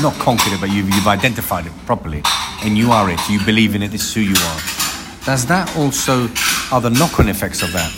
[0.01, 2.21] not conquered it, but you've, you've identified it properly,
[2.63, 4.59] and you are it, you believe in it, this is who you are.
[5.25, 6.29] Does that also,
[6.71, 7.91] are the knock on effects of that,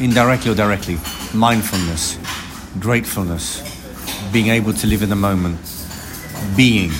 [0.00, 0.98] indirectly or directly,
[1.34, 2.18] mindfulness,
[2.78, 3.62] gratefulness,
[4.32, 5.58] being able to live in the moment,
[6.56, 6.90] being,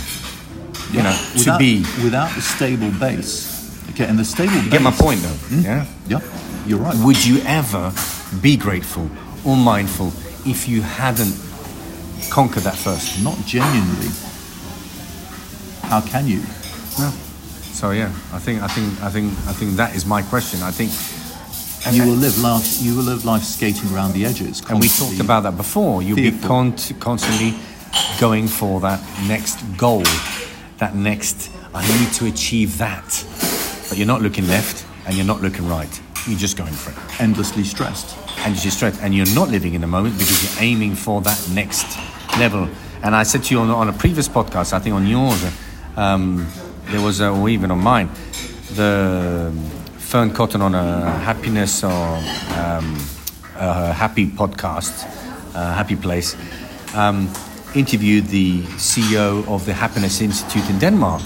[0.93, 1.81] you know, to without, be.
[2.03, 3.51] without the stable base.
[3.91, 4.71] Okay, and the stable base.
[4.71, 5.61] Get my point though, hmm?
[5.61, 5.87] yeah?
[6.09, 6.21] Yeah,
[6.67, 6.97] you're right.
[7.05, 7.93] Would you ever
[8.41, 9.09] be grateful
[9.45, 10.09] or mindful
[10.47, 11.35] if you hadn't
[12.31, 13.23] conquered that first?
[13.23, 14.09] Not genuinely.
[15.89, 16.41] How can you?
[16.99, 17.11] No.
[17.73, 20.63] So yeah, I think I think I think I think that is my question.
[20.63, 20.93] I think
[21.85, 22.81] and, You will live life.
[22.81, 24.63] You will live life skating around the edges.
[24.69, 26.03] and we talked about that before.
[26.03, 27.55] You'll be con- constantly
[28.21, 30.05] going for that next goal,
[30.79, 31.51] that next.
[31.75, 33.25] I need to achieve that,
[33.89, 36.01] but you're not looking left and you're not looking right.
[36.27, 37.21] You're just going for it.
[37.21, 38.17] endlessly stressed.
[38.45, 41.49] and you're stressed and you're not living in the moment because you're aiming for that
[41.53, 41.99] next
[42.39, 42.69] level.
[43.03, 45.45] And I said to you on, on a previous podcast, I think on yours,
[45.97, 46.47] um,
[46.87, 48.09] there was, a, or even on mine,
[48.75, 49.53] the
[49.99, 52.97] Fearne Cotton on a happiness or um,
[53.57, 55.05] a happy podcast,
[55.55, 56.37] uh, happy place,
[56.95, 57.29] um,
[57.75, 61.23] interviewed the CEO of the Happiness Institute in Denmark.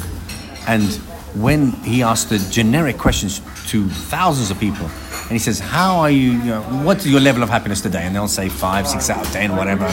[0.66, 0.94] And
[1.34, 3.40] when he asked the generic questions
[3.70, 4.86] to thousands of people,
[5.28, 6.32] and he says, "How are you?
[6.32, 9.32] you know, what's your level of happiness today?" And they'll say five, six out of
[9.32, 9.92] ten, whatever.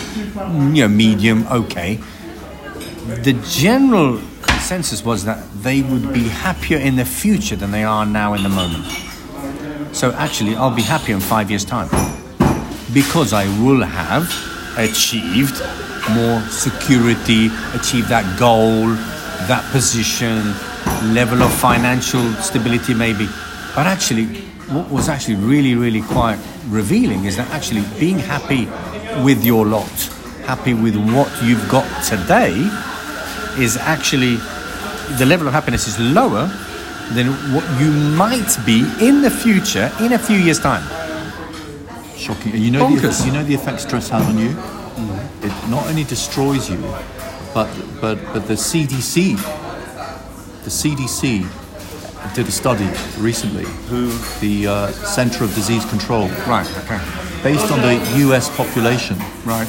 [0.74, 2.00] You know, medium, okay.
[3.24, 8.06] The general consensus was that they would be happier in the future than they are
[8.06, 8.86] now in the moment.
[9.92, 11.90] So actually, I'll be happier in five years' time
[12.94, 14.32] because I will have
[14.78, 15.62] achieved
[16.12, 18.88] more security, achieve that goal,
[19.48, 20.54] that position,
[21.14, 23.28] level of financial stability, maybe.
[23.76, 24.26] But actually,
[24.70, 28.66] what was actually really, really quite revealing is that actually being happy
[29.24, 29.92] with your lot,
[30.46, 32.54] happy with what you've got today,
[33.58, 34.38] is actually
[35.18, 36.48] the level of happiness is lower
[37.12, 40.84] than what you might be in the future in a few years' time.
[42.16, 42.56] Shocking.
[42.56, 44.50] You know, the, you know the effect stress has on you.
[44.50, 45.33] It
[45.70, 46.78] not only destroys you,
[47.54, 47.70] but
[48.02, 49.36] but but the CDC,
[50.64, 51.46] the CDC,
[52.36, 53.66] did a study recently.
[53.90, 54.08] Who
[54.40, 57.00] the uh, Center of Disease Control, Right, okay.
[57.44, 57.96] based on the
[58.28, 58.50] U.S.
[58.56, 59.68] population, Right.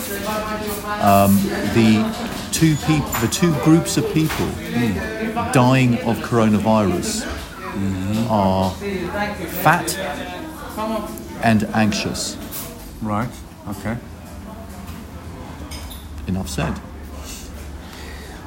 [1.74, 2.04] the
[2.52, 4.46] two peop- the two groups of people
[5.52, 7.26] dying of coronavirus
[8.30, 8.70] are
[9.62, 9.96] fat
[11.42, 12.36] and anxious.
[13.02, 13.28] Right,
[13.68, 13.96] okay.
[16.26, 16.80] Enough said.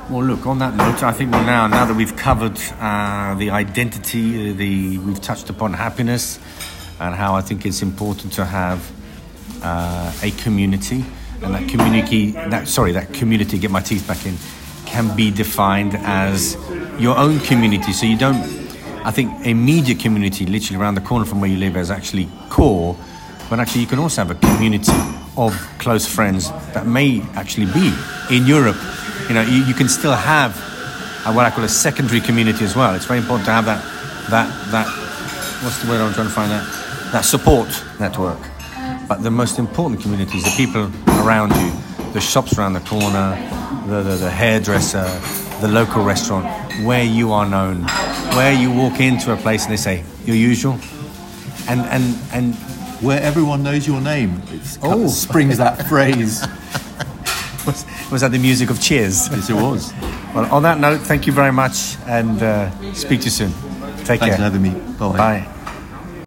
[0.09, 0.47] Well, look.
[0.47, 4.53] On that note, I think well now, now that we've covered uh, the identity, uh,
[4.53, 6.39] the we've touched upon happiness,
[6.99, 8.89] and how I think it's important to have
[9.61, 11.05] uh, a community,
[11.43, 14.38] and that community, that sorry, that community, get my teeth back in,
[14.86, 16.57] can be defined as
[16.97, 17.93] your own community.
[17.93, 18.38] So you don't.
[19.05, 22.28] I think a media community, literally around the corner from where you live, is actually
[22.49, 22.97] core,
[23.49, 24.93] but actually you can also have a community
[25.38, 27.93] of close friends that may actually be
[28.29, 28.77] in Europe.
[29.29, 30.57] You know, you, you can still have
[31.25, 32.95] uh, what I call a secondary community as well.
[32.95, 33.81] It's very important to have that,
[34.29, 34.88] that, that,
[35.63, 37.69] what's the word I'm trying to find that, That support
[37.99, 38.39] network.
[39.07, 40.91] But the most important community is the people
[41.23, 41.71] around you,
[42.11, 43.35] the shops around the corner,
[43.88, 45.07] the, the, the hairdresser,
[45.61, 46.45] the local restaurant,
[46.83, 47.83] where you are known,
[48.35, 50.77] where you walk into a place and they say, your usual.
[51.69, 52.55] And, and, and
[53.02, 54.41] Where everyone knows your name.
[54.52, 55.08] It Oh.
[55.08, 56.41] springs that phrase.
[57.66, 59.30] was, was that the music of Cheers?
[59.30, 59.93] Yes, it was.
[60.34, 63.52] Well, on that note, thank you very much and uh, speak to you soon.
[64.06, 64.36] Take Thanks care.
[64.38, 64.72] for having me.
[64.98, 65.18] Bye.
[65.18, 65.54] Bye.